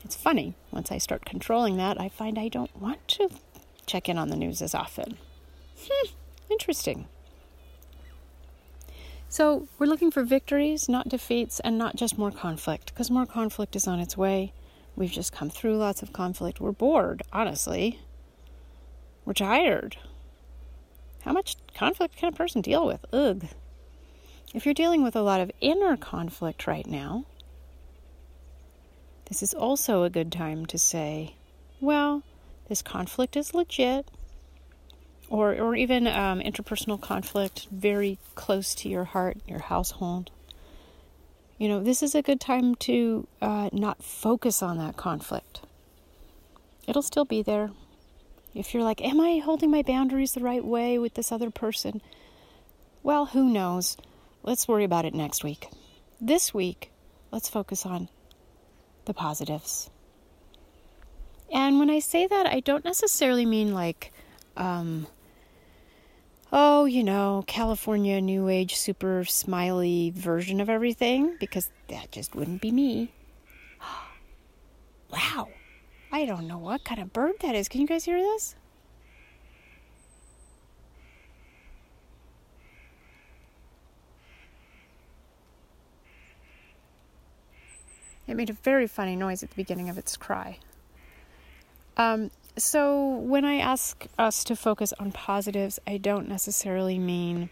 It's 0.04 0.16
funny, 0.16 0.54
once 0.70 0.90
I 0.90 0.98
start 0.98 1.24
controlling 1.24 1.76
that, 1.76 2.00
I 2.00 2.08
find 2.08 2.38
I 2.38 2.48
don't 2.48 2.74
want 2.80 3.06
to 3.08 3.28
check 3.86 4.08
in 4.08 4.18
on 4.18 4.30
the 4.30 4.36
news 4.36 4.62
as 4.62 4.74
often. 4.74 5.18
Hmm, 5.88 6.08
interesting. 6.50 7.08
So, 9.28 9.68
we're 9.78 9.86
looking 9.86 10.10
for 10.10 10.24
victories, 10.24 10.88
not 10.88 11.08
defeats, 11.08 11.60
and 11.60 11.78
not 11.78 11.96
just 11.96 12.18
more 12.18 12.30
conflict, 12.30 12.92
because 12.92 13.10
more 13.10 13.26
conflict 13.26 13.76
is 13.76 13.86
on 13.86 14.00
its 14.00 14.16
way. 14.16 14.52
We've 14.94 15.10
just 15.10 15.32
come 15.32 15.48
through 15.48 15.78
lots 15.78 16.02
of 16.02 16.12
conflict. 16.12 16.60
We're 16.60 16.72
bored, 16.72 17.22
honestly. 17.32 18.00
We're 19.24 19.32
tired. 19.32 19.96
How 21.22 21.32
much 21.32 21.56
conflict 21.74 22.16
can 22.16 22.28
a 22.28 22.36
person 22.36 22.60
deal 22.60 22.86
with? 22.86 23.04
Ugh. 23.12 23.46
If 24.54 24.64
you're 24.64 24.74
dealing 24.74 25.02
with 25.02 25.16
a 25.16 25.22
lot 25.22 25.40
of 25.40 25.50
inner 25.60 25.96
conflict 25.96 26.66
right 26.66 26.86
now, 26.86 27.24
this 29.26 29.42
is 29.42 29.54
also 29.54 30.02
a 30.02 30.10
good 30.10 30.30
time 30.30 30.66
to 30.66 30.78
say, 30.78 31.36
well, 31.80 32.22
this 32.68 32.82
conflict 32.82 33.36
is 33.36 33.54
legit. 33.54 34.10
Or, 35.30 35.54
or 35.54 35.74
even 35.74 36.06
um, 36.06 36.40
interpersonal 36.40 37.00
conflict 37.00 37.66
very 37.70 38.18
close 38.34 38.74
to 38.74 38.88
your 38.90 39.04
heart, 39.04 39.38
your 39.46 39.60
household. 39.60 40.30
You 41.56 41.68
know, 41.68 41.82
this 41.82 42.02
is 42.02 42.14
a 42.14 42.20
good 42.20 42.40
time 42.40 42.74
to 42.76 43.26
uh, 43.40 43.70
not 43.72 44.02
focus 44.02 44.62
on 44.62 44.76
that 44.76 44.98
conflict. 44.98 45.62
It'll 46.86 47.00
still 47.00 47.24
be 47.24 47.40
there, 47.40 47.70
if 48.54 48.74
you're 48.74 48.82
like, 48.82 49.02
Am 49.02 49.20
I 49.20 49.38
holding 49.38 49.70
my 49.70 49.82
boundaries 49.82 50.32
the 50.32 50.40
right 50.40 50.64
way 50.64 50.98
with 50.98 51.14
this 51.14 51.32
other 51.32 51.50
person? 51.50 52.00
Well, 53.02 53.26
who 53.26 53.50
knows? 53.50 53.96
Let's 54.42 54.68
worry 54.68 54.84
about 54.84 55.04
it 55.04 55.14
next 55.14 55.44
week. 55.44 55.68
This 56.20 56.54
week, 56.54 56.90
let's 57.30 57.48
focus 57.48 57.84
on 57.84 58.08
the 59.04 59.14
positives. 59.14 59.90
And 61.52 61.78
when 61.78 61.90
I 61.90 61.98
say 61.98 62.26
that, 62.26 62.46
I 62.46 62.60
don't 62.60 62.84
necessarily 62.84 63.44
mean 63.44 63.74
like, 63.74 64.12
um, 64.56 65.06
oh, 66.52 66.86
you 66.86 67.04
know, 67.04 67.44
California 67.46 68.20
New 68.20 68.48
Age 68.48 68.76
super 68.76 69.24
smiley 69.24 70.12
version 70.14 70.60
of 70.60 70.70
everything, 70.70 71.36
because 71.38 71.70
that 71.88 72.10
just 72.10 72.34
wouldn't 72.34 72.62
be 72.62 72.70
me. 72.70 73.12
wow. 75.12 75.48
I 76.14 76.26
don't 76.26 76.46
know 76.46 76.58
what 76.58 76.84
kind 76.84 77.00
of 77.00 77.12
bird 77.12 77.36
that 77.40 77.54
is. 77.54 77.68
Can 77.68 77.80
you 77.80 77.86
guys 77.86 78.04
hear 78.04 78.18
this? 78.18 78.54
It 88.26 88.34
made 88.34 88.50
a 88.50 88.54
very 88.54 88.86
funny 88.86 89.16
noise 89.16 89.42
at 89.42 89.50
the 89.50 89.56
beginning 89.56 89.88
of 89.88 89.96
its 89.96 90.16
cry. 90.16 90.58
Um, 91.96 92.30
so, 92.56 93.16
when 93.16 93.44
I 93.44 93.56
ask 93.56 94.06
us 94.18 94.44
to 94.44 94.56
focus 94.56 94.92
on 94.98 95.12
positives, 95.12 95.78
I 95.86 95.96
don't 95.96 96.28
necessarily 96.28 96.98
mean 96.98 97.48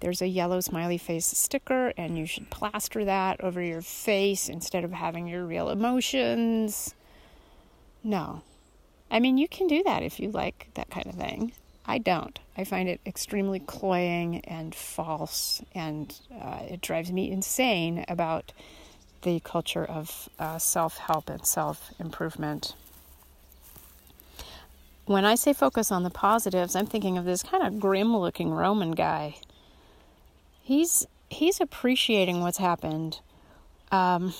there's 0.00 0.20
a 0.20 0.26
yellow 0.26 0.60
smiley 0.60 0.98
face 0.98 1.26
sticker 1.26 1.94
and 1.96 2.18
you 2.18 2.26
should 2.26 2.50
plaster 2.50 3.04
that 3.06 3.40
over 3.40 3.62
your 3.62 3.80
face 3.80 4.48
instead 4.48 4.84
of 4.84 4.92
having 4.92 5.26
your 5.26 5.46
real 5.46 5.70
emotions. 5.70 6.94
No. 8.06 8.42
I 9.10 9.18
mean, 9.18 9.36
you 9.36 9.48
can 9.48 9.66
do 9.66 9.82
that 9.82 10.04
if 10.04 10.20
you 10.20 10.30
like 10.30 10.68
that 10.74 10.90
kind 10.90 11.06
of 11.06 11.16
thing. 11.16 11.50
I 11.84 11.98
don't. 11.98 12.38
I 12.56 12.62
find 12.62 12.88
it 12.88 13.00
extremely 13.04 13.58
cloying 13.58 14.42
and 14.44 14.72
false, 14.72 15.60
and 15.74 16.16
uh, 16.40 16.60
it 16.70 16.80
drives 16.80 17.10
me 17.10 17.32
insane 17.32 18.04
about 18.06 18.52
the 19.22 19.40
culture 19.40 19.84
of 19.84 20.28
uh, 20.38 20.58
self 20.58 20.98
help 20.98 21.28
and 21.28 21.44
self 21.44 21.92
improvement. 21.98 22.74
When 25.06 25.24
I 25.24 25.34
say 25.34 25.52
focus 25.52 25.90
on 25.90 26.04
the 26.04 26.10
positives, 26.10 26.76
I'm 26.76 26.86
thinking 26.86 27.18
of 27.18 27.24
this 27.24 27.42
kind 27.42 27.64
of 27.64 27.80
grim 27.80 28.16
looking 28.16 28.52
Roman 28.52 28.92
guy. 28.92 29.36
He's 30.62 31.08
he's 31.28 31.60
appreciating 31.60 32.40
what's 32.40 32.58
happened. 32.58 33.18
Um, 33.90 34.32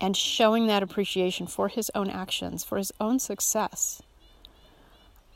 and 0.00 0.16
showing 0.16 0.66
that 0.66 0.82
appreciation 0.82 1.46
for 1.46 1.68
his 1.68 1.90
own 1.94 2.10
actions, 2.10 2.64
for 2.64 2.78
his 2.78 2.92
own 3.00 3.18
success, 3.18 4.02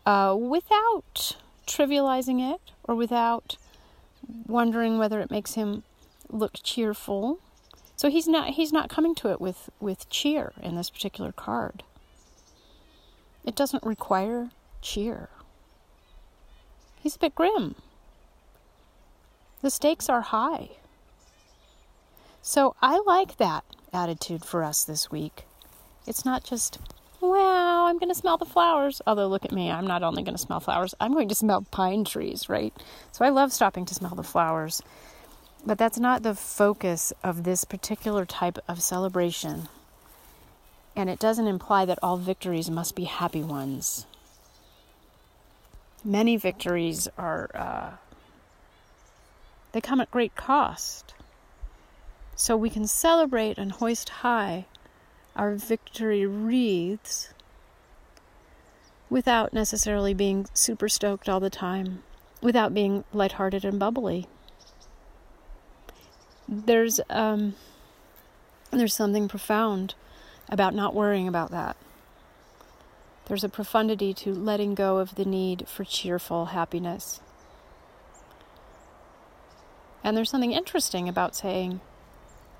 uh, 0.04 0.36
without 0.38 1.36
trivializing 1.66 2.40
it 2.54 2.60
or 2.84 2.94
without 2.94 3.56
wondering 4.46 4.98
whether 4.98 5.20
it 5.20 5.30
makes 5.30 5.54
him 5.54 5.84
look 6.28 6.58
cheerful. 6.62 7.38
So 7.96 8.10
he's 8.10 8.28
not 8.28 8.50
he's 8.50 8.72
not 8.72 8.88
coming 8.88 9.14
to 9.16 9.30
it 9.30 9.40
with, 9.40 9.70
with 9.80 10.08
cheer 10.08 10.52
in 10.62 10.76
this 10.76 10.90
particular 10.90 11.32
card. 11.32 11.82
It 13.44 13.54
doesn't 13.54 13.82
require 13.82 14.50
cheer. 14.82 15.28
He's 17.00 17.16
a 17.16 17.18
bit 17.18 17.34
grim. 17.34 17.74
The 19.62 19.70
stakes 19.70 20.08
are 20.08 20.20
high. 20.20 20.70
So 22.42 22.74
I 22.80 23.02
like 23.06 23.36
that 23.36 23.64
attitude 23.92 24.44
for 24.44 24.62
us 24.62 24.84
this 24.84 25.10
week. 25.10 25.44
It's 26.06 26.24
not 26.24 26.44
just, 26.44 26.78
wow, 27.20 27.86
I'm 27.86 27.98
going 27.98 28.08
to 28.08 28.14
smell 28.14 28.38
the 28.38 28.46
flowers. 28.46 29.02
Although, 29.06 29.28
look 29.28 29.44
at 29.44 29.52
me, 29.52 29.70
I'm 29.70 29.86
not 29.86 30.02
only 30.02 30.22
going 30.22 30.36
to 30.36 30.42
smell 30.42 30.60
flowers, 30.60 30.94
I'm 31.00 31.12
going 31.12 31.28
to 31.28 31.34
smell 31.34 31.66
pine 31.70 32.04
trees, 32.04 32.48
right? 32.48 32.72
So 33.12 33.24
I 33.24 33.28
love 33.28 33.52
stopping 33.52 33.84
to 33.86 33.94
smell 33.94 34.14
the 34.14 34.22
flowers. 34.22 34.82
But 35.66 35.76
that's 35.76 35.98
not 35.98 36.22
the 36.22 36.34
focus 36.34 37.12
of 37.22 37.44
this 37.44 37.64
particular 37.64 38.24
type 38.24 38.58
of 38.68 38.80
celebration. 38.80 39.68
And 40.96 41.10
it 41.10 41.18
doesn't 41.18 41.46
imply 41.46 41.84
that 41.84 41.98
all 42.02 42.16
victories 42.16 42.70
must 42.70 42.94
be 42.94 43.04
happy 43.04 43.42
ones. 43.42 44.06
Many 46.04 46.36
victories 46.36 47.08
are, 47.18 47.50
uh, 47.54 47.90
they 49.72 49.80
come 49.80 50.00
at 50.00 50.10
great 50.10 50.34
cost. 50.36 51.14
So 52.40 52.56
we 52.56 52.70
can 52.70 52.86
celebrate 52.86 53.58
and 53.58 53.72
hoist 53.72 54.08
high 54.08 54.66
our 55.34 55.56
victory 55.56 56.24
wreaths 56.24 57.30
without 59.10 59.52
necessarily 59.52 60.14
being 60.14 60.46
super 60.54 60.88
stoked 60.88 61.28
all 61.28 61.40
the 61.40 61.50
time, 61.50 62.04
without 62.40 62.72
being 62.72 63.02
lighthearted 63.12 63.64
and 63.64 63.80
bubbly. 63.80 64.28
There's 66.48 67.00
um, 67.10 67.56
there's 68.70 68.94
something 68.94 69.26
profound 69.26 69.96
about 70.48 70.76
not 70.76 70.94
worrying 70.94 71.26
about 71.26 71.50
that. 71.50 71.76
There's 73.26 73.44
a 73.44 73.48
profundity 73.48 74.14
to 74.14 74.32
letting 74.32 74.76
go 74.76 74.98
of 74.98 75.16
the 75.16 75.24
need 75.24 75.66
for 75.68 75.82
cheerful 75.82 76.46
happiness. 76.46 77.20
And 80.04 80.16
there's 80.16 80.30
something 80.30 80.52
interesting 80.52 81.08
about 81.08 81.34
saying, 81.34 81.80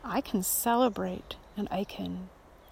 I 0.05 0.21
can 0.21 0.43
celebrate 0.43 1.37
and 1.57 1.69
I 1.71 1.85
can 1.85 2.29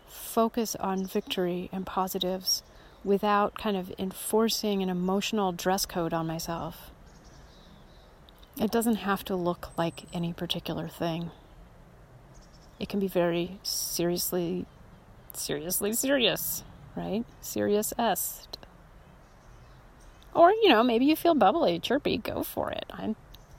focus 0.08 0.76
on 0.76 1.06
victory 1.06 1.68
and 1.72 1.86
positives 1.86 2.62
without 3.04 3.54
kind 3.54 3.76
of 3.76 3.92
enforcing 3.98 4.82
an 4.82 4.88
emotional 4.88 5.52
dress 5.52 5.86
code 5.86 6.12
on 6.12 6.26
myself. 6.26 6.90
It 8.60 8.70
doesn't 8.70 8.96
have 8.96 9.24
to 9.26 9.36
look 9.36 9.76
like 9.76 10.04
any 10.12 10.32
particular 10.32 10.88
thing. 10.88 11.30
It 12.78 12.88
can 12.88 13.00
be 13.00 13.08
very 13.08 13.58
seriously, 13.62 14.66
seriously 15.32 15.92
serious, 15.92 16.64
right? 16.94 17.24
Serious 17.40 17.92
est. 17.98 18.58
Or, 20.34 20.50
you 20.50 20.68
know, 20.68 20.82
maybe 20.82 21.06
you 21.06 21.16
feel 21.16 21.34
bubbly, 21.34 21.78
chirpy, 21.78 22.18
go 22.18 22.42
for 22.42 22.70
it. 22.70 22.84
I 22.90 23.14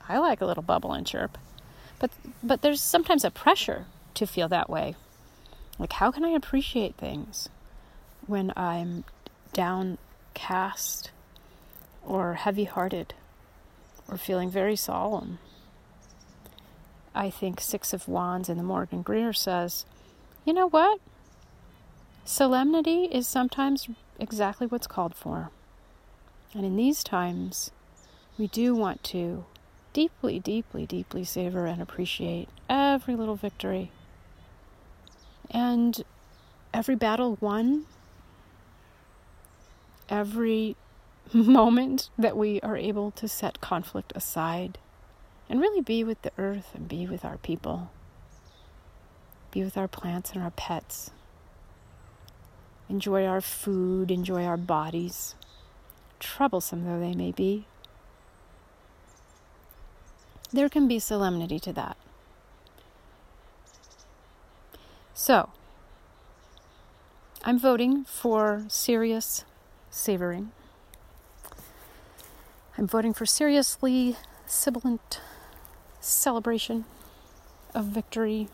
I 0.08 0.18
like 0.18 0.40
a 0.40 0.46
little 0.46 0.62
bubble 0.62 0.92
and 0.92 1.06
chirp. 1.06 1.36
But 1.98 2.10
but 2.42 2.62
there's 2.62 2.82
sometimes 2.82 3.24
a 3.24 3.30
pressure 3.30 3.86
to 4.14 4.26
feel 4.26 4.48
that 4.48 4.70
way. 4.70 4.94
Like 5.78 5.94
how 5.94 6.10
can 6.10 6.24
I 6.24 6.30
appreciate 6.30 6.94
things 6.96 7.48
when 8.26 8.52
I'm 8.56 9.04
downcast 9.52 11.10
or 12.04 12.34
heavy-hearted 12.34 13.14
or 14.08 14.16
feeling 14.16 14.50
very 14.50 14.76
solemn. 14.76 15.38
I 17.14 17.30
think 17.30 17.60
Six 17.60 17.92
of 17.92 18.08
Wands 18.08 18.48
in 18.48 18.56
the 18.56 18.62
Morgan 18.62 19.02
Greer 19.02 19.32
says, 19.32 19.84
you 20.44 20.52
know 20.52 20.68
what? 20.68 21.00
Solemnity 22.24 23.04
is 23.04 23.26
sometimes 23.26 23.88
exactly 24.18 24.66
what's 24.66 24.86
called 24.86 25.14
for. 25.14 25.50
And 26.54 26.64
in 26.64 26.76
these 26.76 27.02
times, 27.02 27.70
we 28.38 28.46
do 28.46 28.74
want 28.74 29.02
to 29.04 29.44
deeply, 29.98 30.38
deeply, 30.38 30.86
deeply 30.86 31.24
savor 31.24 31.66
and 31.66 31.82
appreciate 31.82 32.48
every 32.70 33.16
little 33.16 33.34
victory 33.34 33.90
and 35.50 36.04
every 36.72 36.94
battle 36.94 37.36
won, 37.40 37.84
every 40.08 40.76
moment 41.32 42.10
that 42.16 42.36
we 42.36 42.60
are 42.60 42.76
able 42.76 43.10
to 43.10 43.26
set 43.26 43.60
conflict 43.60 44.12
aside 44.14 44.78
and 45.50 45.60
really 45.60 45.80
be 45.80 46.04
with 46.04 46.22
the 46.22 46.30
earth 46.38 46.68
and 46.74 46.86
be 46.86 47.04
with 47.04 47.24
our 47.24 47.38
people, 47.38 47.90
be 49.50 49.64
with 49.64 49.76
our 49.76 49.88
plants 49.88 50.30
and 50.30 50.40
our 50.40 50.52
pets, 50.52 51.10
enjoy 52.88 53.26
our 53.26 53.40
food, 53.40 54.12
enjoy 54.12 54.44
our 54.44 54.56
bodies, 54.56 55.34
troublesome 56.20 56.84
though 56.84 57.00
they 57.00 57.14
may 57.14 57.32
be. 57.32 57.66
There 60.52 60.68
can 60.68 60.88
be 60.88 60.98
solemnity 60.98 61.58
to 61.60 61.72
that. 61.74 61.96
So, 65.12 65.50
I'm 67.44 67.58
voting 67.58 68.04
for 68.04 68.64
serious 68.68 69.44
savoring. 69.90 70.52
I'm 72.78 72.86
voting 72.86 73.12
for 73.12 73.26
seriously 73.26 74.16
sibilant 74.46 75.20
celebration 76.00 76.84
of 77.74 77.86
victory. 77.86 78.48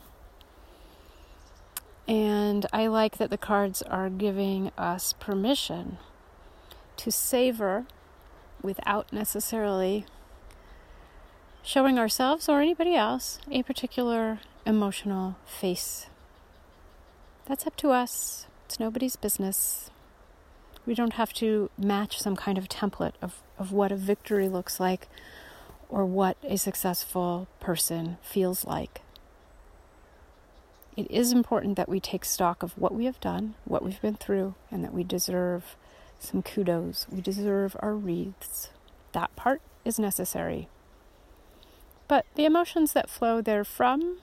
And 2.09 2.67
I 2.73 2.87
like 2.87 3.19
that 3.19 3.31
the 3.31 3.39
cards 3.39 3.83
are 3.83 4.11
giving 4.11 4.71
us 4.77 5.13
permission 5.13 5.99
to 6.97 7.11
savor 7.11 7.87
without 8.63 9.13
necessarily 9.13 10.07
showing 11.65 11.99
ourselves 11.99 12.49
or 12.49 12.61
anybody 12.61 12.95
else 12.95 13.39
a 13.51 13.63
particular 13.63 14.39
emotional 14.67 15.37
face. 15.47 16.07
That's 17.47 17.67
up 17.67 17.77
to 17.77 17.91
us. 17.91 18.47
It's 18.67 18.79
nobody's 18.79 19.17
business. 19.17 19.91
We 20.87 20.95
don't 20.95 21.15
have 21.15 21.33
to 21.35 21.71
match 21.79 22.21
some 22.21 22.37
kind 22.37 22.59
of 22.59 22.69
template 22.69 23.15
of, 23.23 23.43
of 23.59 23.73
what 23.73 23.91
a 23.91 23.97
victory 23.97 24.49
looks 24.49 24.79
like 24.79 25.09
or 25.89 26.05
what 26.05 26.37
a 26.45 26.59
successful 26.59 27.49
person 27.61 28.19
feels 28.23 28.67
like. 28.67 29.01
It 30.97 31.11
is 31.11 31.33
important 31.33 31.77
that 31.77 31.89
we 31.89 31.99
take 31.99 32.25
stock 32.25 32.63
of 32.63 32.77
what 32.79 32.95
we 32.95 33.07
have 33.07 33.21
done, 33.21 33.55
what 33.65 33.83
we've 33.83 34.01
been 34.01 34.17
through, 34.17 34.55
and 34.71 34.85
that 34.85 34.95
we 34.95 35.03
deserve 35.03 35.77
some 36.21 36.43
kudos. 36.43 37.07
We 37.11 37.21
deserve 37.21 37.75
our 37.81 37.95
wreaths. 37.95 38.71
That 39.13 39.35
part 39.35 39.61
is 39.85 39.99
necessary. 39.99 40.69
But 42.07 42.27
the 42.35 42.45
emotions 42.45 42.93
that 42.93 43.09
flow 43.09 43.41
therefrom, 43.41 44.19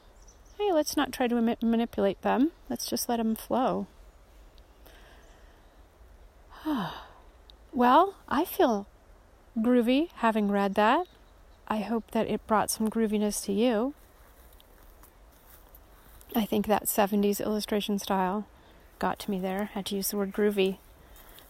hey, 0.57 0.71
let's 0.71 0.95
not 0.95 1.11
try 1.11 1.27
to 1.27 1.57
manipulate 1.61 2.21
them. 2.21 2.51
Let's 2.69 2.85
just 2.85 3.09
let 3.09 3.17
them 3.17 3.35
flow. 3.35 3.87
well, 7.73 8.15
I 8.29 8.45
feel 8.45 8.87
groovy 9.57 10.09
having 10.15 10.51
read 10.51 10.75
that. 10.75 11.07
I 11.67 11.77
hope 11.79 12.11
that 12.11 12.27
it 12.27 12.45
brought 12.47 12.69
some 12.69 12.89
grooviness 12.89 13.43
to 13.45 13.53
you. 13.53 13.93
I 16.35 16.45
think 16.45 16.67
that 16.67 16.85
70s 16.85 17.43
illustration 17.43 17.99
style 17.99 18.45
got 18.99 19.19
to 19.19 19.31
me 19.31 19.39
there. 19.39 19.71
I 19.71 19.73
had 19.75 19.85
to 19.87 19.95
use 19.95 20.11
the 20.11 20.17
word 20.17 20.31
groovy. 20.31 20.77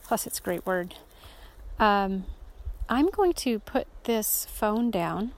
Plus, 0.03 0.25
it's 0.25 0.39
a 0.39 0.41
great 0.41 0.65
word. 0.65 0.95
Um, 1.77 2.25
I'm 2.89 3.09
going 3.09 3.33
to 3.33 3.59
put 3.59 3.87
this 4.05 4.47
phone 4.49 4.89
down 4.89 5.33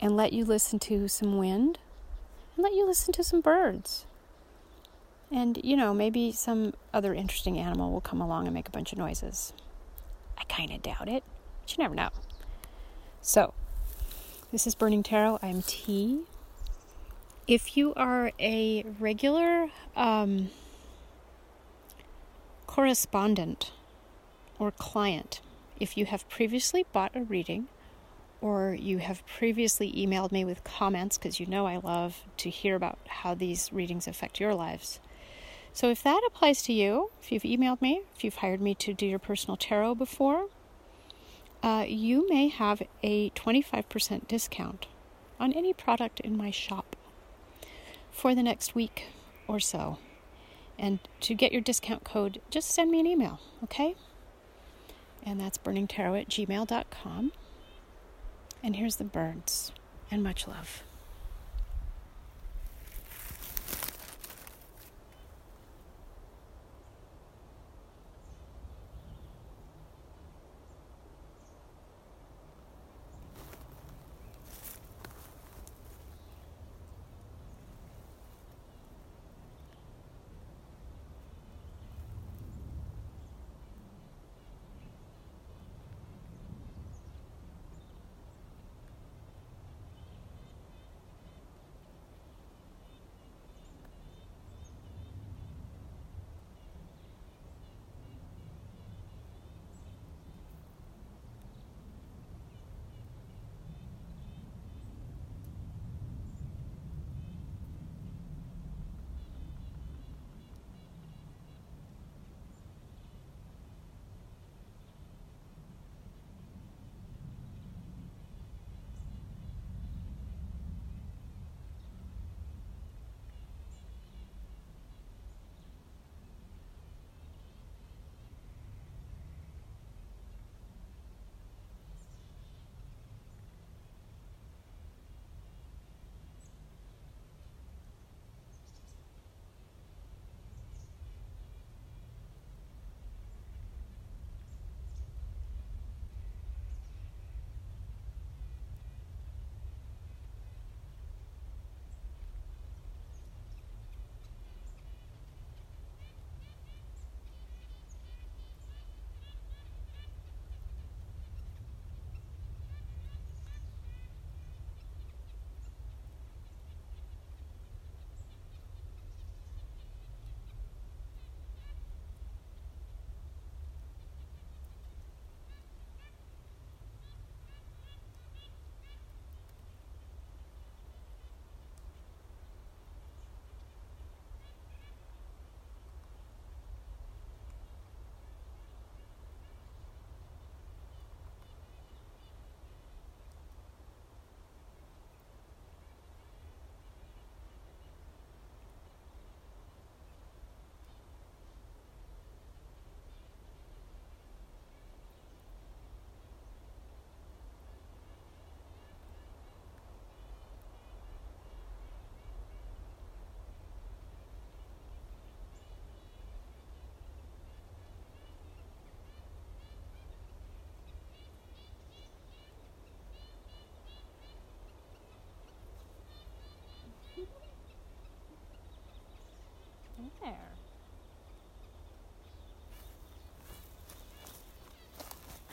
and 0.00 0.16
let 0.16 0.32
you 0.32 0.44
listen 0.44 0.78
to 0.78 1.08
some 1.08 1.38
wind 1.38 1.78
and 2.56 2.64
let 2.64 2.72
you 2.72 2.86
listen 2.86 3.12
to 3.12 3.24
some 3.24 3.40
birds. 3.40 4.06
And, 5.30 5.60
you 5.62 5.76
know, 5.76 5.94
maybe 5.94 6.32
some 6.32 6.74
other 6.92 7.14
interesting 7.14 7.58
animal 7.58 7.92
will 7.92 8.00
come 8.00 8.20
along 8.20 8.46
and 8.46 8.54
make 8.54 8.66
a 8.66 8.72
bunch 8.72 8.92
of 8.92 8.98
noises. 8.98 9.52
I 10.36 10.44
kind 10.44 10.72
of 10.72 10.82
doubt 10.82 11.08
it, 11.08 11.22
but 11.60 11.76
you 11.76 11.82
never 11.82 11.94
know. 11.94 12.10
So, 13.20 13.54
this 14.50 14.66
is 14.66 14.74
Burning 14.74 15.02
Tarot. 15.02 15.38
I'm 15.42 15.62
T. 15.62 16.22
If 17.46 17.76
you 17.76 17.94
are 17.94 18.32
a 18.40 18.84
regular 18.98 19.68
um, 19.94 20.50
correspondent 22.66 23.70
or 24.58 24.70
client, 24.72 25.40
if 25.78 25.96
you 25.96 26.06
have 26.06 26.28
previously 26.28 26.86
bought 26.92 27.14
a 27.14 27.22
reading, 27.22 27.68
or 28.40 28.74
you 28.74 28.98
have 28.98 29.26
previously 29.26 29.92
emailed 29.92 30.32
me 30.32 30.44
with 30.44 30.64
comments 30.64 31.18
because 31.18 31.38
you 31.38 31.46
know 31.46 31.66
I 31.66 31.76
love 31.76 32.22
to 32.38 32.50
hear 32.50 32.76
about 32.76 32.98
how 33.06 33.34
these 33.34 33.72
readings 33.72 34.06
affect 34.08 34.40
your 34.40 34.54
lives, 34.54 35.00
so 35.72 35.88
if 35.90 36.02
that 36.02 36.22
applies 36.26 36.62
to 36.62 36.72
you, 36.72 37.10
if 37.22 37.30
you've 37.30 37.42
emailed 37.42 37.80
me, 37.80 38.02
if 38.16 38.24
you've 38.24 38.36
hired 38.36 38.60
me 38.60 38.74
to 38.76 38.92
do 38.92 39.06
your 39.06 39.18
personal 39.18 39.56
tarot 39.56 39.94
before, 39.94 40.48
uh, 41.62 41.84
you 41.86 42.28
may 42.28 42.48
have 42.48 42.82
a 43.02 43.30
25% 43.30 44.26
discount 44.26 44.86
on 45.38 45.52
any 45.52 45.72
product 45.72 46.20
in 46.20 46.36
my 46.36 46.50
shop 46.50 46.96
for 48.10 48.34
the 48.34 48.42
next 48.42 48.74
week 48.74 49.06
or 49.46 49.60
so. 49.60 49.98
And 50.78 50.98
to 51.20 51.34
get 51.34 51.52
your 51.52 51.60
discount 51.60 52.04
code, 52.04 52.40
just 52.50 52.70
send 52.70 52.90
me 52.90 53.00
an 53.00 53.06
email, 53.06 53.40
okay? 53.62 53.94
And 55.22 55.38
that's 55.38 55.58
burningtarot 55.58 56.22
at 56.22 56.28
gmail.com. 56.28 57.32
And 58.62 58.76
here's 58.76 58.96
the 58.96 59.04
birds, 59.04 59.72
and 60.10 60.22
much 60.22 60.46
love. 60.46 60.82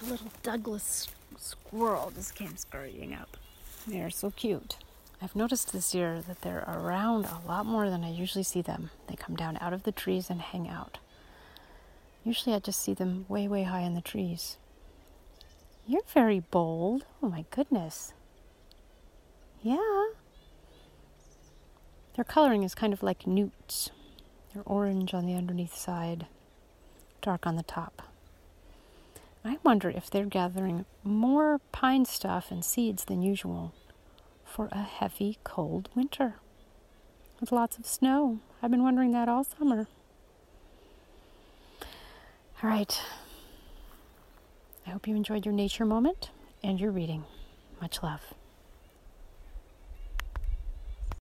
Little 0.07 0.31
Douglas 0.41 1.07
squirrel 1.37 2.11
just 2.15 2.33
came 2.33 2.55
scurrying 2.55 3.13
up. 3.13 3.37
They're 3.85 4.09
so 4.09 4.31
cute. 4.31 4.77
I've 5.21 5.35
noticed 5.35 5.73
this 5.73 5.93
year 5.93 6.21
that 6.27 6.41
they're 6.41 6.63
around 6.67 7.25
a 7.25 7.47
lot 7.47 7.65
more 7.65 7.89
than 7.89 8.03
I 8.03 8.11
usually 8.11 8.43
see 8.43 8.61
them. 8.61 8.91
They 9.07 9.15
come 9.15 9.35
down 9.35 9.57
out 9.59 9.73
of 9.73 9.83
the 9.83 9.91
trees 9.91 10.29
and 10.29 10.41
hang 10.41 10.69
out. 10.69 10.99
Usually 12.23 12.55
I 12.55 12.59
just 12.59 12.81
see 12.81 12.93
them 12.93 13.25
way, 13.27 13.47
way 13.47 13.63
high 13.63 13.81
in 13.81 13.95
the 13.95 14.01
trees. 14.01 14.57
You're 15.85 16.03
very 16.13 16.39
bold. 16.39 17.05
Oh 17.21 17.29
my 17.29 17.45
goodness. 17.49 18.13
Yeah. 19.61 20.07
Their 22.15 22.25
coloring 22.25 22.63
is 22.63 22.75
kind 22.75 22.93
of 22.93 23.03
like 23.03 23.27
newts. 23.27 23.89
They're 24.53 24.63
orange 24.65 25.13
on 25.13 25.25
the 25.25 25.35
underneath 25.35 25.75
side, 25.75 26.27
dark 27.21 27.45
on 27.45 27.55
the 27.55 27.63
top. 27.63 28.03
I 29.47 29.57
wonder 29.63 29.89
if 29.89 30.09
they're 30.09 30.25
gathering 30.25 30.85
more 31.05 31.61
pine 31.71 32.03
stuff 32.03 32.51
and 32.51 32.65
seeds 32.65 33.05
than 33.05 33.21
usual 33.21 33.73
for 34.43 34.67
a 34.73 34.83
heavy, 34.83 35.37
cold 35.45 35.87
winter 35.95 36.35
with 37.39 37.53
lots 37.53 37.77
of 37.77 37.85
snow. 37.85 38.39
I've 38.61 38.71
been 38.71 38.83
wondering 38.83 39.11
that 39.13 39.29
all 39.29 39.45
summer. 39.45 39.87
All 42.61 42.69
right. 42.69 43.01
I 44.85 44.89
hope 44.89 45.07
you 45.07 45.15
enjoyed 45.15 45.45
your 45.45 45.55
nature 45.55 45.85
moment 45.85 46.29
and 46.61 46.77
your 46.77 46.91
reading. 46.91 47.23
Much 47.79 48.03
love. 48.03 48.33